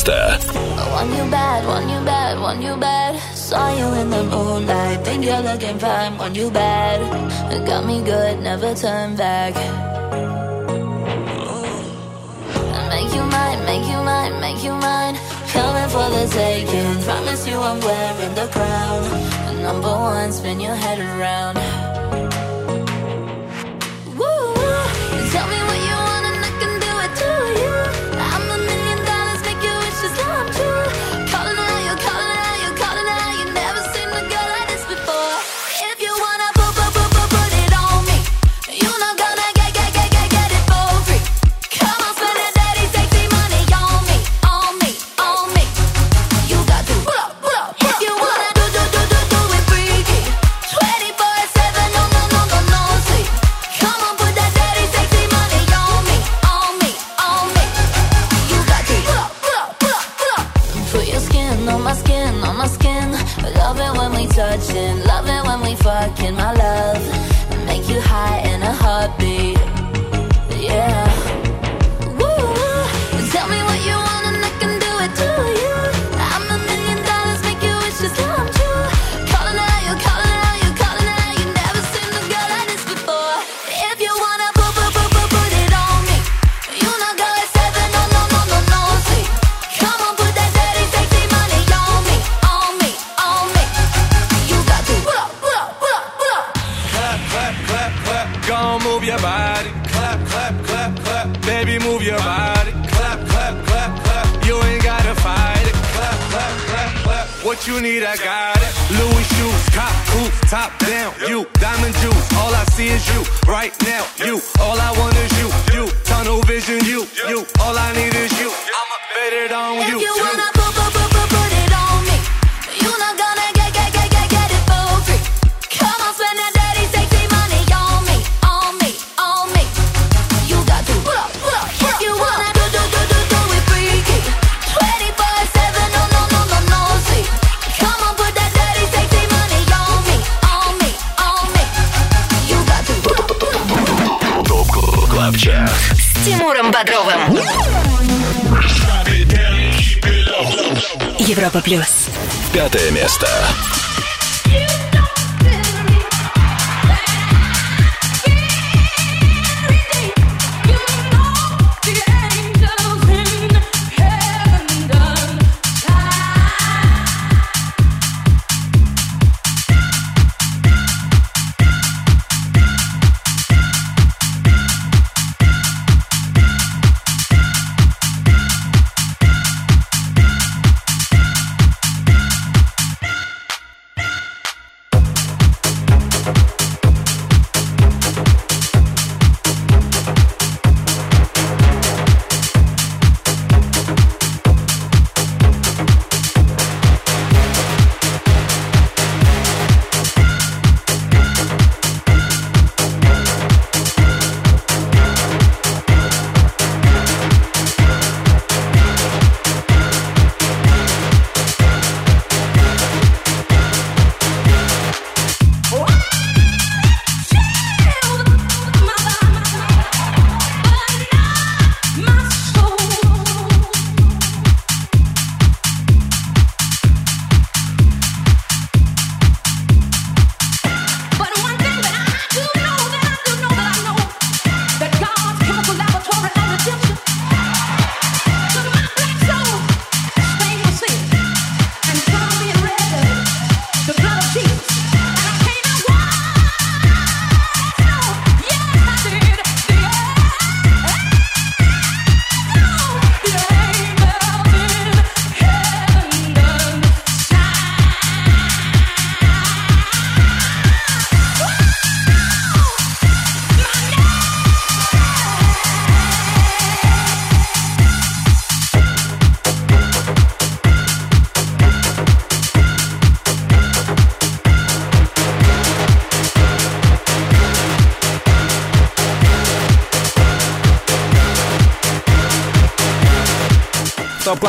Fiesta. 0.06 0.38
Want 0.92 1.10
you 1.10 1.30
bad, 1.30 1.66
want 1.66 1.90
you 1.90 2.00
bad, 2.04 2.38
want 2.38 2.62
you 2.62 2.76
bad. 2.76 3.18
Saw 3.34 3.74
you 3.74 4.00
in 4.00 4.08
the 4.10 4.22
moonlight, 4.22 5.04
think 5.04 5.24
you're 5.24 5.42
looking 5.42 5.78
fine. 5.78 6.16
Want 6.16 6.36
you 6.36 6.50
bad, 6.50 7.02
it 7.52 7.66
got 7.66 7.84
me 7.84 8.02
good, 8.02 8.40
never 8.40 8.74
turn 8.74 9.16
back. 9.16 9.54
Make 12.88 13.12
you 13.14 13.24
mine, 13.36 13.60
make 13.66 13.86
you 13.90 14.00
mine, 14.10 14.40
make 14.40 14.62
you 14.62 14.72
mine. 14.72 15.16
Coming 15.50 15.88
for 15.90 16.08
the 16.14 16.24
taking, 16.30 17.02
promise 17.02 17.46
you 17.48 17.58
I'm 17.58 17.80
wearing 17.80 18.34
the 18.34 18.46
crown. 18.54 19.62
Number 19.62 19.90
one, 19.90 20.32
spin 20.32 20.60
your 20.60 20.76
head 20.76 21.00
around. 21.00 21.75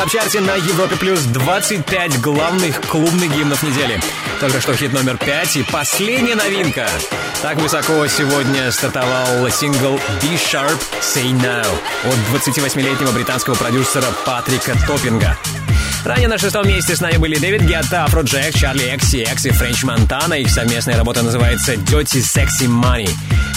Топ 0.08 0.12
клаб 0.12 0.22
чарте 0.22 0.40
на 0.40 0.54
Европе 0.54 0.96
плюс 0.96 1.20
25 1.20 2.20
главных 2.20 2.80
клубных 2.82 3.34
гимнов 3.34 3.62
недели. 3.62 4.00
Только 4.40 4.60
что 4.60 4.74
хит 4.74 4.92
номер 4.92 5.16
5 5.18 5.56
и 5.56 5.62
последняя 5.62 6.34
новинка. 6.34 6.88
Так 7.42 7.56
высоко 7.58 8.06
сегодня 8.06 8.70
стартовал 8.70 9.48
сингл 9.50 9.98
B-Sharp 10.22 10.80
Say 11.00 11.32
Now 11.32 11.66
от 12.04 12.42
28-летнего 12.42 13.12
британского 13.12 13.54
продюсера 13.54 14.06
Патрика 14.24 14.76
Топпинга. 14.86 15.36
Ранее 16.08 16.28
на 16.28 16.38
шестом 16.38 16.66
месте 16.66 16.96
с 16.96 17.02
нами 17.02 17.18
были 17.18 17.36
Дэвид 17.36 17.60
Гетта, 17.64 18.04
Афроджек, 18.04 18.54
Чарли 18.54 18.94
XCX 18.94 19.46
и 19.46 19.50
Френч 19.50 19.84
Монтана. 19.84 20.32
Их 20.40 20.48
совместная 20.48 20.96
работа 20.96 21.22
называется 21.22 21.74
Dirty 21.74 22.22
Sexy 22.22 22.66
Money. 22.66 23.10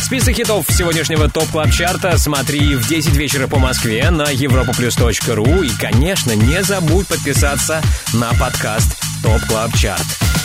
Список 0.04 0.36
хитов 0.36 0.66
сегодняшнего 0.68 1.30
топ 1.30 1.48
клаб 1.50 1.72
чарта 1.72 2.18
смотри 2.18 2.76
в 2.76 2.86
10 2.90 3.16
вечера 3.16 3.48
по 3.48 3.58
Москве 3.58 4.10
на 4.10 4.34
europoplus.ru 4.34 5.66
и, 5.66 5.70
конечно, 5.80 6.34
не 6.34 6.62
забудь 6.62 7.08
подписаться 7.08 7.82
на 8.14 8.34
подкаст 8.34 9.02
Топ 9.24 9.40
Клаб 9.48 9.74
Чарт. 9.78 10.41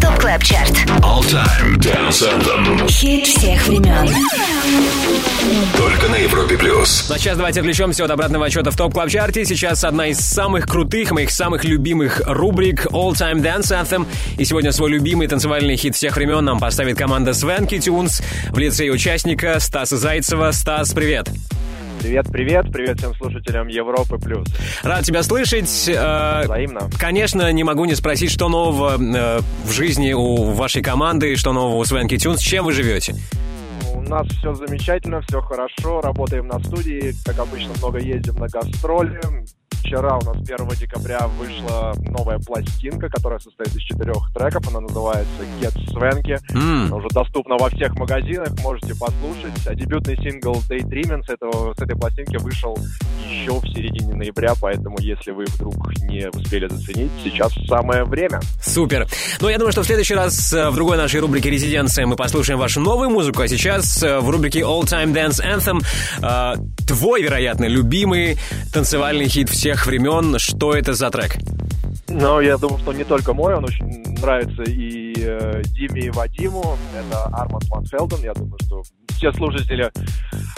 ТОП 0.00 0.18
КЛАБ 0.20 0.44
ЧАРТ 0.44 0.70
All 1.02 1.20
Time 1.20 1.76
Dance 1.78 2.22
Anthem. 2.22 2.88
Хит 2.88 3.26
всех 3.26 3.66
времен 3.66 4.08
Только 5.76 6.08
на 6.08 6.14
Европе 6.14 6.56
плюс. 6.56 7.06
Ну 7.08 7.16
а 7.16 7.18
сейчас 7.18 7.36
давайте 7.36 7.58
отвлечемся 7.58 8.04
от 8.04 8.10
обратного 8.12 8.46
отчета 8.46 8.70
в 8.70 8.76
топ 8.76 8.94
клаб 8.94 9.10
чарте 9.10 9.44
Сейчас 9.44 9.82
одна 9.82 10.06
из 10.06 10.20
самых 10.20 10.68
крутых, 10.68 11.10
моих 11.10 11.32
самых 11.32 11.64
любимых 11.64 12.22
рубрик 12.24 12.86
All 12.86 13.14
Time 13.14 13.42
Dance 13.42 13.72
Anthem. 13.72 14.06
И 14.38 14.44
сегодня 14.44 14.70
свой 14.70 14.92
любимый 14.92 15.26
танцевальный 15.26 15.76
хит 15.76 15.96
всех 15.96 16.14
времен 16.14 16.44
нам 16.44 16.60
поставит 16.60 16.96
команда 16.96 17.34
Свенки 17.34 17.80
Тюнс 17.80 18.22
в 18.50 18.58
лице 18.58 18.88
участника 18.90 19.58
Стаса 19.58 19.96
Зайцева. 19.96 20.52
Стас, 20.52 20.92
привет! 20.92 21.28
Привет, 22.06 22.26
привет, 22.30 22.72
привет 22.72 22.98
всем 22.98 23.12
слушателям 23.16 23.66
Европы 23.66 24.16
плюс. 24.16 24.46
Рад 24.84 25.02
тебя 25.02 25.24
слышать. 25.24 25.88
Э, 25.88 26.44
Взаимно. 26.44 26.88
Конечно, 27.00 27.50
не 27.50 27.64
могу 27.64 27.84
не 27.84 27.96
спросить, 27.96 28.30
что 28.30 28.48
нового 28.48 28.92
э, 28.92 29.40
в 29.64 29.72
жизни 29.72 30.12
у 30.12 30.52
вашей 30.52 30.82
команды, 30.82 31.34
что 31.34 31.52
нового 31.52 31.78
у 31.78 31.84
Свенки 31.84 32.16
Тюнс, 32.16 32.40
чем 32.40 32.64
вы 32.66 32.74
живете? 32.74 33.16
У 33.92 34.02
нас 34.02 34.24
все 34.28 34.54
замечательно, 34.54 35.20
все 35.22 35.40
хорошо, 35.40 36.00
работаем 36.00 36.46
на 36.46 36.60
студии, 36.60 37.12
как 37.24 37.40
обычно 37.40 37.72
много 37.78 37.98
ездим 37.98 38.36
на 38.36 38.46
гастроли. 38.46 39.20
Вчера 39.86 40.18
у 40.18 40.24
нас 40.24 40.36
1 40.38 40.68
декабря 40.80 41.28
вышла 41.38 41.94
новая 42.00 42.40
пластинка, 42.40 43.08
которая 43.08 43.38
состоит 43.38 43.72
из 43.76 43.82
четырех 43.82 44.32
треков. 44.34 44.66
Она 44.68 44.80
называется 44.80 45.30
Get 45.60 45.76
Swanky. 45.92 46.40
М. 46.50 46.86
Она 46.86 46.96
уже 46.96 47.06
доступна 47.10 47.56
во 47.56 47.70
всех 47.70 47.94
магазинах, 47.94 48.48
можете 48.64 48.96
послушать. 48.96 49.64
А 49.64 49.76
дебютный 49.76 50.16
сингл 50.16 50.54
Daydreaming 50.68 51.22
с, 51.22 51.30
этого, 51.30 51.72
с 51.72 51.80
этой 51.80 51.96
пластинки 51.96 52.36
вышел 52.38 52.76
еще 53.30 53.60
в 53.60 53.68
середине 53.68 54.14
ноября, 54.14 54.54
поэтому 54.60 54.96
если 54.98 55.30
вы 55.30 55.44
вдруг 55.44 55.76
не 56.00 56.28
успели 56.30 56.66
заценить, 56.66 57.10
сейчас 57.22 57.52
самое 57.68 58.04
время. 58.04 58.40
Супер. 58.60 59.06
Ну, 59.40 59.48
я 59.48 59.58
думаю, 59.58 59.70
что 59.70 59.82
в 59.82 59.86
следующий 59.86 60.14
раз 60.14 60.52
э, 60.52 60.70
в 60.70 60.74
другой 60.74 60.96
нашей 60.96 61.20
рубрике 61.20 61.48
«Резиденция» 61.48 62.06
мы 62.06 62.16
послушаем 62.16 62.58
вашу 62.58 62.80
новую 62.80 63.10
музыку, 63.10 63.42
а 63.42 63.48
сейчас 63.48 64.02
э, 64.02 64.18
в 64.18 64.30
рубрике 64.30 64.60
All 64.60 64.82
Time 64.82 65.12
Dance 65.12 65.40
Anthem 65.44 65.80
э, 66.22 66.86
твой, 66.86 67.22
вероятно, 67.22 67.66
любимый 67.66 68.36
танцевальный 68.72 69.28
хит 69.28 69.48
всех 69.48 69.75
времен. 69.84 70.38
Что 70.38 70.72
это 70.72 70.94
за 70.94 71.10
трек? 71.10 71.36
Но 72.08 72.40
я 72.40 72.56
думаю, 72.56 72.78
что 72.78 72.92
не 72.92 73.04
только 73.04 73.34
мой, 73.34 73.54
он 73.54 73.64
очень 73.64 74.04
нравится 74.20 74.62
и 74.62 75.12
э, 75.18 75.62
Диме, 75.64 76.02
и 76.02 76.10
Вадиму. 76.10 76.78
Это 76.94 77.24
Арман 77.26 77.60
Ван 77.68 77.84
Фелден. 77.84 78.22
Я 78.22 78.32
думаю, 78.32 78.58
что 78.64 78.82
все 79.16 79.32
слушатели 79.32 79.90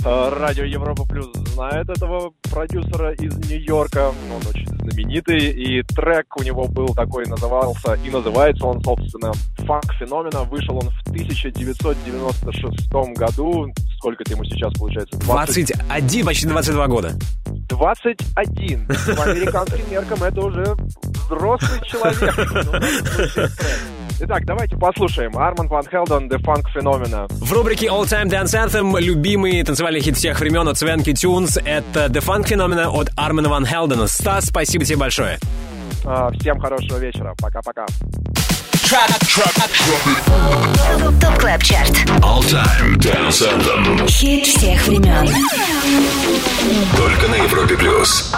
э, 0.05 0.29
радио 0.39 0.65
Европа 0.65 1.05
Плюс 1.05 1.33
знают 1.55 1.89
этого 1.89 2.33
продюсера 2.51 3.13
из 3.13 3.35
Нью-Йорка. 3.49 4.09
Он 4.09 4.47
очень 4.49 4.67
знаменитый. 4.67 5.51
И 5.51 5.83
трек 5.83 6.37
у 6.37 6.43
него 6.43 6.67
был 6.67 6.89
такой, 6.95 7.27
назывался, 7.27 7.95
и 7.95 8.11
называется 8.11 8.67
он, 8.67 8.83
собственно, 8.83 9.33
«Фанк 9.59 9.93
Феномена». 9.95 10.45
Вышел 10.45 10.77
он 10.77 10.91
в 10.91 11.01
1996 11.09 12.89
году. 13.17 13.73
Сколько-то 13.99 14.33
ему 14.33 14.45
сейчас 14.45 14.73
получается? 14.75 15.19
21, 15.19 16.25
почти 16.25 16.47
22 16.47 16.87
года. 16.87 17.13
21. 17.69 18.87
По 18.87 19.25
американским 19.25 19.91
меркам 19.91 20.23
это 20.23 20.41
уже 20.41 20.75
взрослый 21.29 21.81
человек. 21.87 22.35
Итак, 24.21 24.45
давайте 24.47 24.77
послушаем. 24.77 25.39
Арман 25.39 25.69
Ван 25.69 25.85
Хелден, 25.85 26.29
The 26.29 26.43
Funk 26.43 26.65
Phenomena. 26.75 27.29
В 27.31 27.53
рубрике 27.53 27.87
All 27.87 28.03
Time 28.03 28.29
Dance 28.29 28.55
Anthem 28.55 29.01
любимый 29.01 29.63
танцевальный 29.63 30.01
хит 30.01 30.17
всех 30.17 30.41
времен 30.41 30.67
от 30.67 30.77
Свенки 30.77 31.13
Тюнс— 31.15 31.57
это 31.65 32.07
The 32.07 32.21
Funk 32.21 32.49
Phenomena 32.49 32.89
от 32.89 33.11
Армена 33.17 33.49
Ван 33.49 33.65
Хелдена. 33.65 34.09
Стас, 34.09 34.47
спасибо 34.47 34.85
тебе 34.85 34.99
большое. 34.99 35.39
А, 36.05 36.31
Всем 36.39 36.61
хорошего 36.61 36.99
вечера. 36.99 37.35
Пока-пока. 37.41 37.87
ТОП 41.21 41.39
КЛАБ 41.39 41.63
ЧАРТ 41.63 41.91
All 42.23 42.41
Time 42.41 42.97
Dance 42.97 43.43
Anthem. 43.43 44.09
Хит 44.09 44.47
всех 44.47 44.87
времен 44.87 45.29
Только 46.97 47.29
на 47.29 47.35
Европе 47.35 47.77
плюс. 47.77 48.33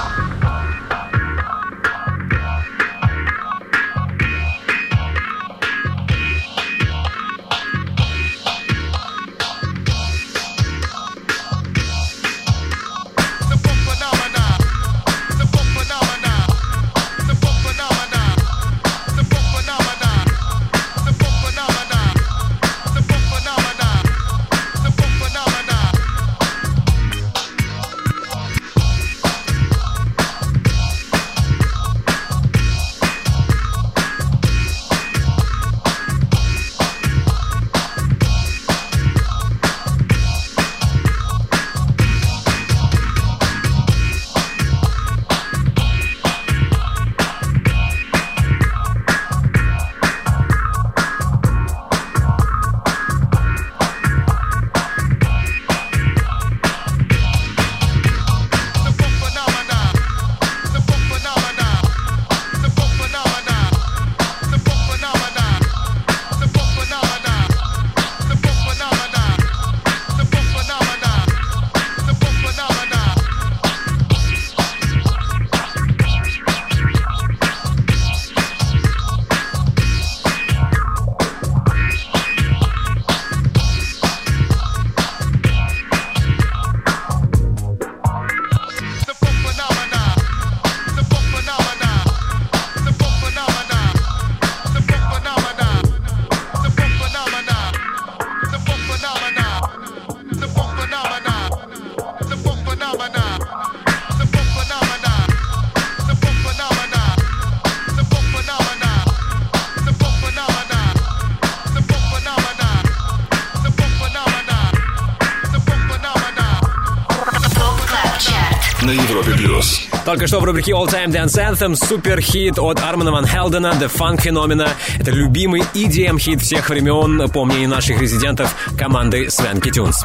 Только 120.10 120.26
что 120.26 120.40
в 120.40 120.44
рубрике 120.44 120.72
All 120.72 120.88
Time 120.88 121.12
Dance 121.12 121.38
Anthem 121.38 121.76
супер 121.76 122.20
хит 122.20 122.58
от 122.58 122.82
Армана 122.82 123.12
Ван 123.12 123.28
Хелдена 123.28 123.68
The 123.80 123.88
Funk 123.88 124.20
Phenomena. 124.20 124.68
Это 124.98 125.12
любимый 125.12 125.62
EDM 125.72 126.18
хит 126.18 126.42
всех 126.42 126.68
времен, 126.68 127.30
по 127.30 127.44
мнению 127.44 127.68
наших 127.68 128.00
резидентов 128.00 128.52
команды 128.76 129.30
Свенки 129.30 129.70
Тюнс. 129.70 130.04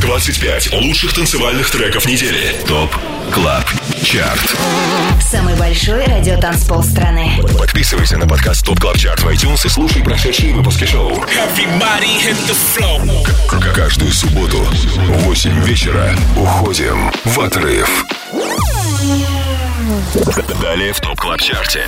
25 0.00 0.72
лучших 0.80 1.12
танцевальных 1.12 1.70
треков 1.70 2.06
недели. 2.06 2.56
ТОП 2.66 2.88
КЛАБ 3.34 3.64
ЧАРТ. 4.02 4.56
Самый 5.20 5.56
большой 5.56 6.06
радиотанцпол 6.06 6.82
страны. 6.82 7.32
Подписывайся 7.58 8.16
на 8.16 8.26
подкаст 8.26 8.64
ТОП 8.64 8.80
КЛАБ 8.80 8.96
ЧАРТ 8.96 9.20
в 9.20 9.28
iTunes 9.28 9.66
и 9.66 9.68
слушай 9.68 10.02
прошедшие 10.02 10.54
выпуски 10.54 10.86
шоу. 10.86 11.22
Каждую 13.74 14.10
субботу 14.10 14.56
в 14.56 15.24
8 15.24 15.64
вечера 15.64 16.14
уходим 16.34 17.12
в 17.26 17.40
отрыв. 17.40 18.06
Далее 20.60 20.92
в 20.92 21.00
TOP 21.00 21.18
CLUB 21.18 21.40
CHART 21.40 21.71
е. 21.71 21.84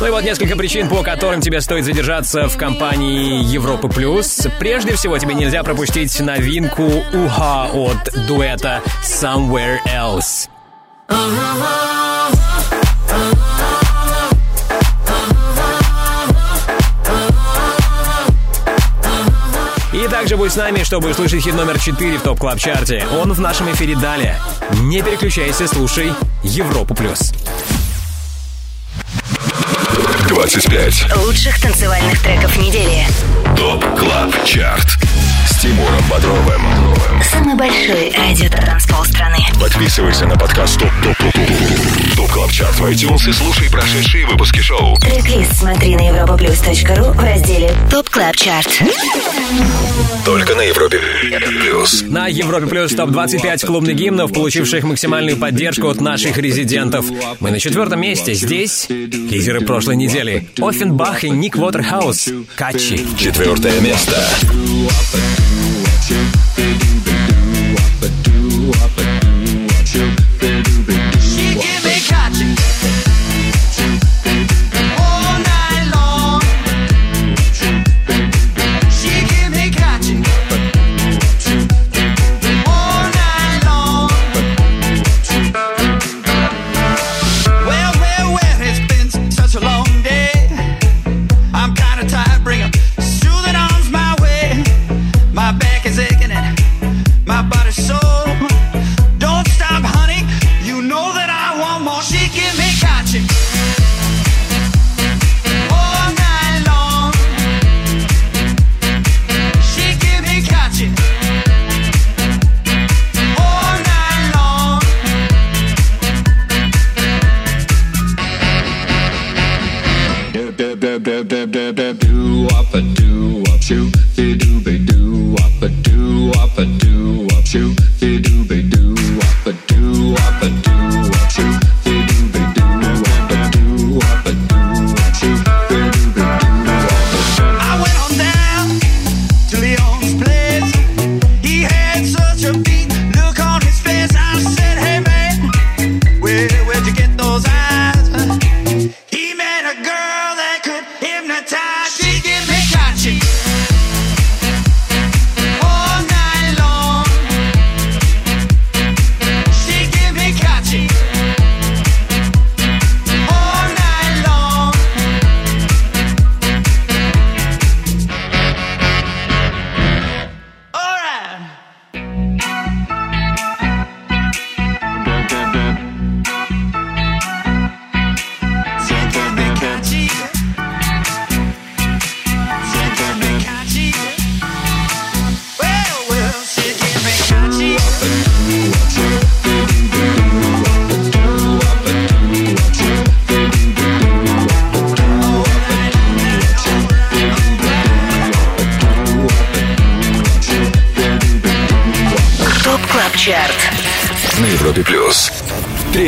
Ну 0.00 0.06
и 0.06 0.10
вот 0.10 0.24
несколько 0.24 0.56
причин, 0.56 0.88
по 0.88 1.02
которым 1.02 1.40
тебе 1.40 1.60
стоит 1.60 1.84
задержаться 1.84 2.48
в 2.48 2.56
компании 2.56 3.42
Европы 3.44 3.88
Плюс. 3.88 4.46
Прежде 4.58 4.94
всего, 4.94 5.16
тебе 5.18 5.34
нельзя 5.34 5.62
пропустить 5.62 6.18
новинку 6.20 6.82
Уха 7.12 7.70
от 7.72 8.26
дуэта 8.26 8.82
Somewhere 9.02 9.78
Else. 9.86 10.48
Также 20.24 20.38
будь 20.38 20.52
с 20.52 20.56
нами, 20.56 20.82
чтобы 20.84 21.10
услышать 21.10 21.42
хит 21.42 21.52
номер 21.52 21.78
4 21.78 22.16
в 22.16 22.22
TOP 22.22 22.38
CLUB 22.38 22.58
CHART 22.58 22.92
е. 22.92 23.06
Он 23.20 23.30
в 23.34 23.40
нашем 23.40 23.70
эфире 23.72 23.94
далее. 23.94 24.40
Не 24.80 25.02
переключайся, 25.02 25.68
слушай 25.68 26.14
Европу 26.42 26.94
Плюс. 26.94 27.34
25 30.26 31.16
Лучших 31.26 31.60
танцевальных 31.60 32.22
треков 32.22 32.56
недели. 32.56 33.06
TOP 33.54 33.84
CLUB 33.98 34.44
CHART 34.46 34.98
Тимуром 35.64 36.04
Бодровым. 36.10 36.60
Самый 37.22 37.54
большой 37.54 38.12
радиотанцпол 38.14 39.02
страны. 39.06 39.38
Подписывайся 39.58 40.26
на 40.26 40.36
подкаст 40.36 40.78
TOP 40.78 40.90
TOP 41.02 41.16
TOP 41.16 41.32
TOP 41.32 42.16
TOP 42.16 42.30
CLUB 42.32 42.52
CHART 42.52 42.74
в 42.74 42.84
iTunes 42.84 43.30
и 43.30 43.32
слушай 43.32 43.70
прошедшие 43.70 44.26
выпуски 44.26 44.60
шоу. 44.60 44.94
Трек-лист 44.98 45.56
смотри 45.56 45.96
на 45.96 46.02
europaplus.ru 46.02 47.12
в 47.14 47.18
разделе 47.18 47.72
TOP 47.90 48.10
CLUB 48.10 48.36
CHART. 48.36 48.68
Только 50.26 50.54
на 50.54 50.60
Европе 50.60 51.00
Плюс. 51.62 52.02
На 52.02 52.26
Европе 52.26 52.66
Плюс 52.66 52.94
топ-25 52.94 53.64
клубных 53.64 53.96
гимнов, 53.96 54.34
получивших 54.34 54.84
максимальную 54.84 55.38
поддержку 55.38 55.88
от 55.88 55.98
наших 55.98 56.36
резидентов. 56.36 57.06
Мы 57.40 57.50
на 57.50 57.58
четвертом 57.58 58.02
месте. 58.02 58.34
Здесь 58.34 58.86
лидеры 58.90 59.62
прошлой 59.62 59.96
недели. 59.96 60.46
Оффенбах 60.60 61.24
и 61.24 61.30
Ник 61.30 61.56
Уотерхаус. 61.56 62.28
Качи. 62.54 63.06
Четвертое 63.16 63.80
место. 63.80 64.22
you, 66.10 66.16
baby, 66.56 67.00
do 67.04 67.74
what-a-do 67.74 68.68
what-a-do 68.68 69.64
what 69.66 69.94
you, 69.94 70.16
baby. 70.38 70.73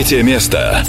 Третье 0.06 0.22
место. 0.22 0.84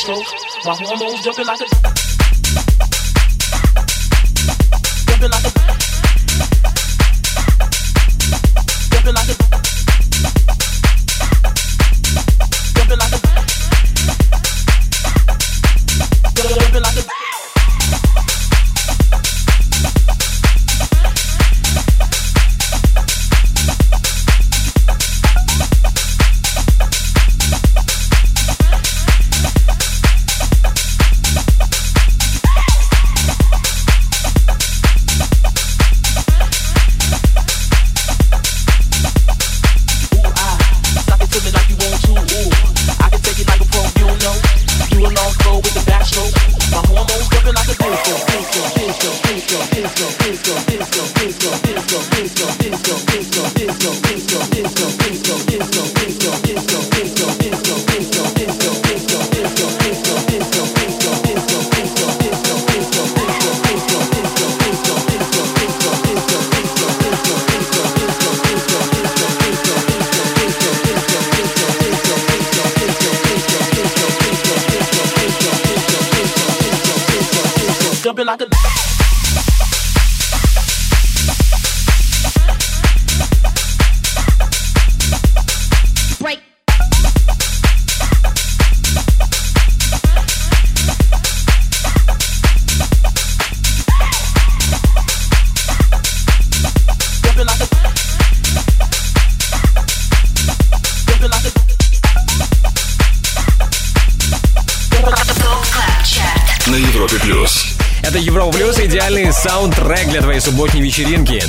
slow. 0.00 0.22
My 0.64 0.74
hormones 0.76 1.20
jumping 1.22 1.46
like 1.46 1.60
a 1.60 1.68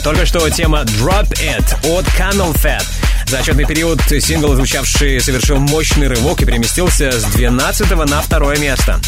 Только 0.04 0.26
что 0.26 0.50
тема 0.50 0.82
Drop 0.82 1.30
It 1.34 1.64
от 1.84 2.06
Camel 2.18 2.54
Fat. 2.56 2.84
За 3.28 3.40
отчетный 3.40 3.66
период 3.66 4.02
сингл, 4.20 4.54
звучавший, 4.56 5.22
совершил 5.22 5.58
мощный 5.58 6.08
рывок 6.08 6.42
и 6.42 6.46
переместился 6.46 7.12
с 7.12 7.24
12 7.26 7.92
на 7.92 8.22
второе 8.22 8.58
место. 8.58 9.00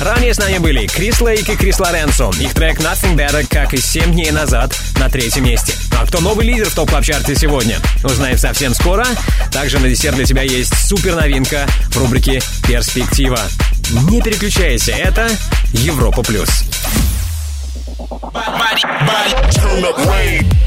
Ранее 0.00 0.34
с 0.34 0.38
нами 0.38 0.58
были 0.58 0.86
Крис 0.86 1.20
Лейк 1.20 1.48
и 1.48 1.56
Крис 1.56 1.78
Лоренцо. 1.78 2.32
Их 2.40 2.54
трек 2.54 2.80
Nothing 2.80 3.14
Better, 3.14 3.46
как 3.48 3.72
и 3.72 3.78
7 3.78 4.12
дней 4.12 4.30
назад, 4.32 4.76
на 4.98 5.08
третьем 5.08 5.44
месте. 5.44 5.74
А 5.98 6.06
кто 6.06 6.20
новый 6.20 6.44
лидер 6.44 6.68
в 6.68 6.74
топ 6.74 6.90
клаб 6.90 7.04
чарте 7.04 7.36
сегодня? 7.36 7.78
Узнаем 8.02 8.36
совсем 8.36 8.74
скоро. 8.74 9.06
Также 9.52 9.78
на 9.78 9.88
десерт 9.88 10.16
для 10.16 10.24
тебя 10.24 10.42
есть 10.42 10.74
супер 10.86 11.14
новинка 11.14 11.66
в 11.90 11.96
рубрике 11.98 12.42
«Перспектива». 12.66 13.40
Не 14.10 14.20
переключайся, 14.20 14.92
это 14.92 15.30
Европа 15.72 16.22
Плюс. 16.22 16.48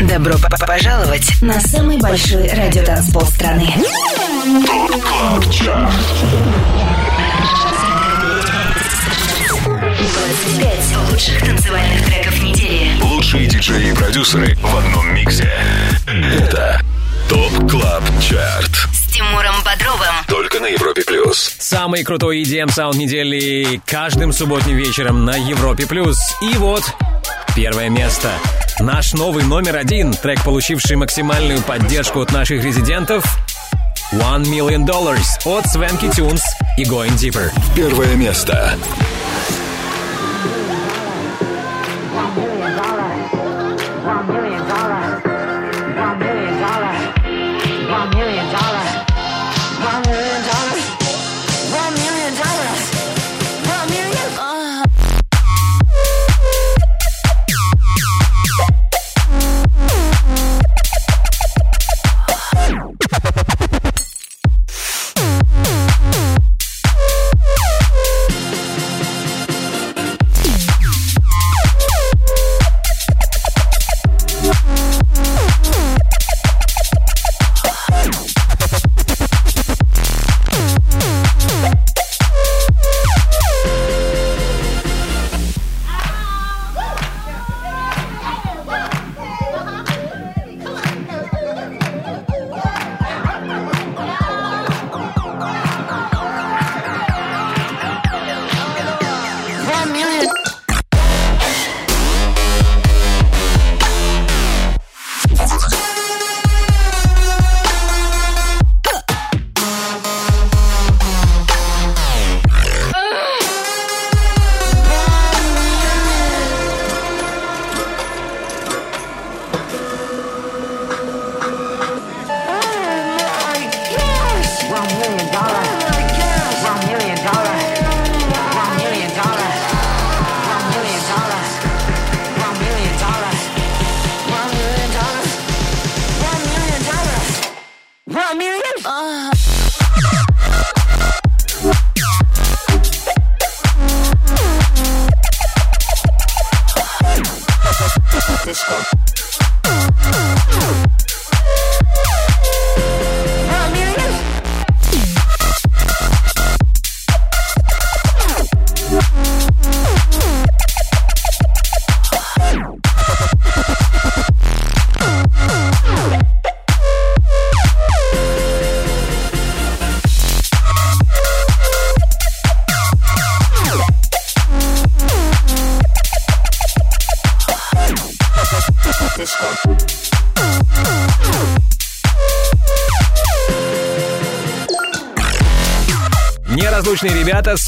Добро 0.01 0.33
пожаловать 0.65 1.39
на 1.41 1.59
самый 1.61 1.99
большой 1.99 2.49
радиотанцпол 2.49 3.21
страны. 3.27 3.71
25 9.63 11.11
лучших 11.11 11.39
танцевальных 11.39 12.05
треков 12.05 12.41
недели. 12.41 12.99
Лучшие 13.03 13.45
диджеи 13.45 13.91
и 13.91 13.93
продюсеры 13.93 14.55
в 14.55 14.75
одном 14.75 15.13
миксе. 15.13 15.51
Это 16.07 16.81
ТОП 17.29 17.69
КЛАБ 17.69 18.03
ЧАРТ. 18.21 18.71
С 18.91 19.13
Тимуром 19.13 19.55
Бодровым. 19.63 20.15
Только 20.27 20.59
на 20.59 20.65
Европе 20.65 21.03
Плюс. 21.05 21.55
Самый 21.59 22.03
крутой 22.03 22.41
EDM 22.41 22.71
саунд 22.71 22.97
недели 22.97 23.79
каждым 23.85 24.33
субботним 24.33 24.77
вечером 24.77 25.25
на 25.25 25.35
Европе+. 25.35 25.85
плюс. 25.85 26.17
И 26.41 26.57
вот 26.57 26.83
первое 27.55 27.89
место. 27.89 28.31
Наш 28.79 29.13
новый 29.13 29.45
номер 29.45 29.77
один, 29.77 30.11
трек, 30.11 30.43
получивший 30.43 30.97
максимальную 30.97 31.61
поддержку 31.61 32.19
от 32.19 32.33
наших 32.33 32.63
резидентов 32.63 33.23
One 34.11 34.43
Million 34.43 34.85
Dollars 34.85 35.39
от 35.45 35.65
Swanky 35.65 36.11
Tunes 36.11 36.41
и 36.77 36.83
Going 36.83 37.15
Deeper. 37.15 37.51
Первое 37.73 38.15
место. 38.15 38.77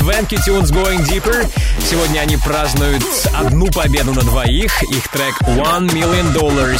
Swanky 0.07 0.37
Tunes 0.37 0.71
Going 0.71 1.05
Deeper. 1.05 1.45
Сегодня 1.83 2.21
они 2.21 2.37
празднуют 2.37 3.03
одну 3.33 3.67
победу 3.67 4.13
на 4.13 4.21
двоих. 4.21 4.81
Их 4.83 5.05
трек 5.09 5.35
One 5.41 5.89
Million 5.89 6.33
Dollars 6.33 6.79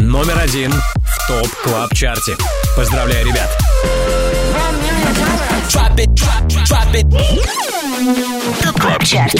номер 0.00 0.40
один 0.40 0.72
в 0.72 1.28
TOP 1.28 1.48
CLUB 1.62 1.94
CHART 1.94 2.24
е. 2.24 2.36
Поздравляю, 2.76 3.26
ребят! 3.26 3.48
TOP 8.60 8.80
CLUB 8.80 9.04
CHART. 9.04 9.34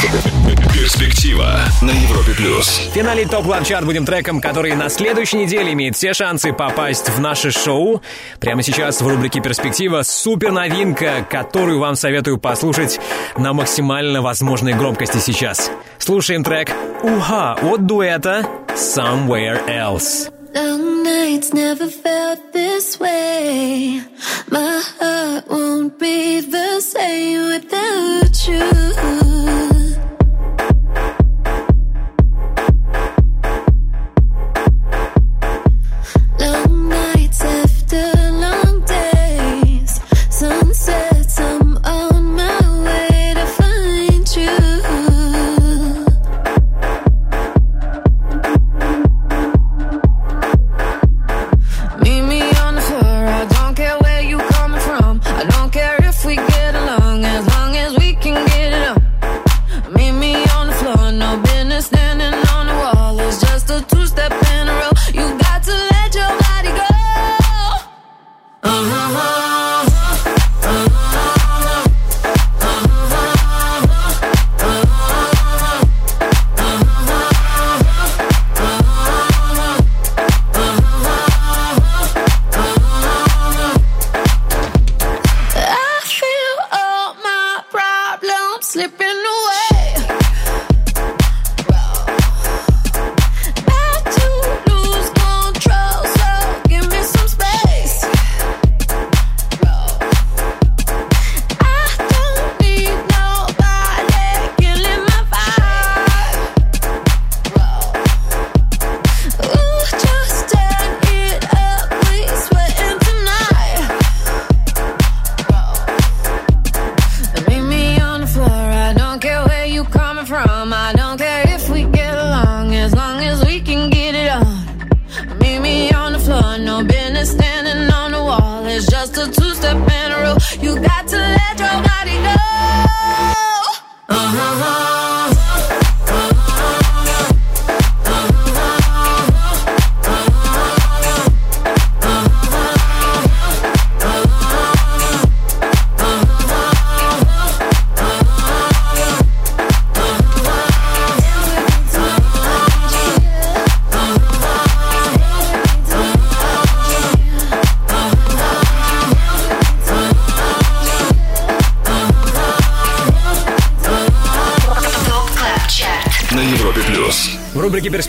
Перспектива 0.72 1.58
на 1.82 1.90
Европе 1.90 2.34
Плюс. 2.36 2.88
В 2.88 2.94
финале 2.94 3.26
TOP 3.26 3.44
CLUB 3.46 3.64
CHART 3.64 3.84
будем 3.84 4.06
треком, 4.06 4.40
который 4.40 4.76
на 4.76 4.88
следующей 4.88 5.38
неделе 5.38 5.72
имеет 5.72 5.96
все 5.96 6.14
шансы 6.14 6.52
попасть 6.52 7.08
в 7.08 7.20
наше 7.20 7.50
шоу. 7.50 8.00
Прямо 8.38 8.62
сейчас 8.62 9.00
в 9.00 9.08
рубрике 9.08 9.40
«Перспектива» 9.40 10.02
супер 10.02 10.52
новинка, 10.52 11.26
которую 11.28 11.80
вам 11.80 11.96
советую 11.96 12.38
послушать 12.38 13.00
на 13.36 13.52
максимально 13.54 14.22
возможной 14.22 14.74
громкости 14.74 15.18
сейчас. 15.18 15.72
Слушаем 15.98 16.44
трек 16.44 16.70
«Уха» 17.02 17.54
от 17.54 17.86
дуэта 17.86 18.46
«Somewhere 18.76 19.66
Else». 19.66 20.30
Long 20.54 21.02
nights 21.02 21.52
never 21.52 21.90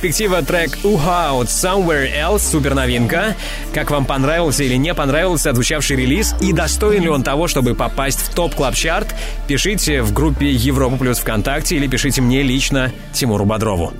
«Перспектива» 0.06 0.44
трек 0.44 0.78
«Уха» 0.84 1.32
от 1.34 1.48
Somewhere 1.48 2.08
Else, 2.16 2.52
супер 2.52 2.76
новинка. 2.76 3.36
Как 3.74 3.90
вам 3.90 4.06
понравился 4.06 4.64
или 4.64 4.76
не 4.76 4.94
понравился 4.94 5.50
отзвучавший 5.50 5.98
релиз 5.98 6.36
и 6.42 6.54
достоин 6.54 7.02
ли 7.02 7.10
он 7.10 7.24
того, 7.24 7.48
чтобы 7.48 7.74
попасть 7.74 8.20
в 8.20 8.30
TOP 8.30 8.54
CLUB 8.54 8.76
CHART 8.76 9.16
пишите 9.48 10.04
в 10.04 10.14
группе 10.14 10.52
Европа 10.52 10.98
Плюс 10.98 11.18
ВКонтакте 11.18 11.78
или 11.78 11.88
пишите 11.88 12.22
мне 12.22 12.44
лично 12.44 12.92
Тимуру 13.14 13.46
Бодрову. 13.46 13.94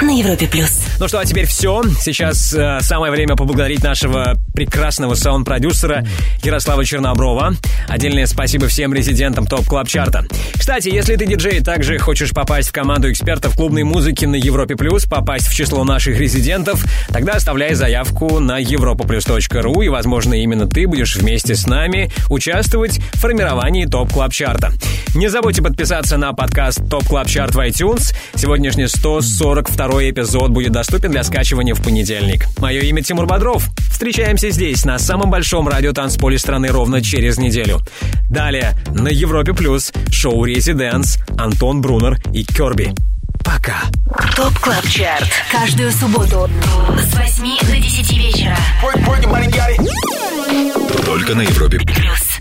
На 0.00 0.10
Европе 0.16 0.46
плюс. 0.46 0.80
Ну 1.00 1.08
что, 1.08 1.18
а 1.18 1.24
теперь 1.24 1.46
все. 1.46 1.82
Сейчас 2.00 2.54
э, 2.54 2.78
самое 2.82 3.10
время 3.10 3.34
поблагодарить 3.34 3.82
нашего 3.82 4.36
прекрасного 4.54 5.14
саунд-продюсера 5.14 6.06
Ярослава 6.44 6.84
Черноброва. 6.84 7.54
Отдельное 7.88 8.26
спасибо 8.26 8.68
всем 8.68 8.94
резидентам 8.94 9.44
TOP 9.44 9.66
CLUB 9.66 9.88
CHART 9.88 10.14
а. 10.14 10.24
Кстати, 10.68 10.90
если 10.90 11.16
ты 11.16 11.24
диджей 11.24 11.60
также 11.60 11.96
хочешь 11.96 12.32
попасть 12.32 12.68
в 12.68 12.72
команду 12.72 13.10
экспертов 13.10 13.56
клубной 13.56 13.84
музыки 13.84 14.26
на 14.26 14.36
Европе 14.36 14.76
Плюс, 14.76 15.06
попасть 15.06 15.48
в 15.48 15.54
число 15.54 15.82
наших 15.82 16.20
резидентов, 16.20 16.84
тогда 17.08 17.32
оставляй 17.32 17.72
заявку 17.72 18.38
на 18.38 18.60
europaplus.ru 18.60 19.86
и, 19.86 19.88
возможно, 19.88 20.34
именно 20.34 20.68
ты 20.68 20.86
будешь 20.86 21.16
вместе 21.16 21.54
с 21.54 21.66
нами 21.66 22.10
участвовать 22.28 22.98
в 22.98 23.18
формировании 23.18 23.86
TOP 23.86 24.12
CLUB 24.12 24.34
CHART 24.34 24.63
а. 24.63 24.74
Не 25.14 25.28
забудьте 25.28 25.62
подписаться 25.62 26.18
на 26.18 26.34
подкаст 26.34 26.86
TOP 26.90 27.04
CLUB 27.08 27.28
CHART 27.28 27.54
в 27.54 27.58
iTunes. 27.60 28.14
Сегодняшний 28.34 28.88
142 28.88 30.10
эпизод 30.10 30.50
будет 30.50 30.72
доступен 30.72 31.10
для 31.10 31.22
скачивания 31.22 31.72
в 31.72 31.82
понедельник. 31.82 32.44
Мое 32.58 32.82
имя 32.82 33.02
Тимур 33.02 33.24
Бодров. 33.24 33.64
Встречаемся 33.90 34.50
здесь, 34.50 34.84
на 34.84 34.98
самом 34.98 35.30
большом 35.30 35.66
радиотанцполе 35.66 36.38
страны 36.38 36.68
ровно 36.68 37.02
через 37.02 37.38
неделю. 37.38 37.80
Далее 38.30 38.74
на 38.94 39.08
Европе 39.08 39.54
Плюс 39.54 39.92
шоу 40.28 40.44
«ResiDANCE» 40.44 41.18
Антон 41.38 41.80
Брунер 41.80 42.18
и 42.34 42.44
Керби. 42.44 42.92
Пока. 43.42 43.84
TOP 44.36 44.52
CLUB 44.58 44.86
CHART. 44.86 45.30
Каждую 45.50 45.90
субботу 45.90 46.50
с 46.98 47.14
8 47.16 47.66
до 47.66 47.76
10 47.76 48.12
вечера. 48.12 48.56
Только 51.06 51.34
на 51.34 51.42
Европе 51.42 51.78
Плюс. 51.78 52.37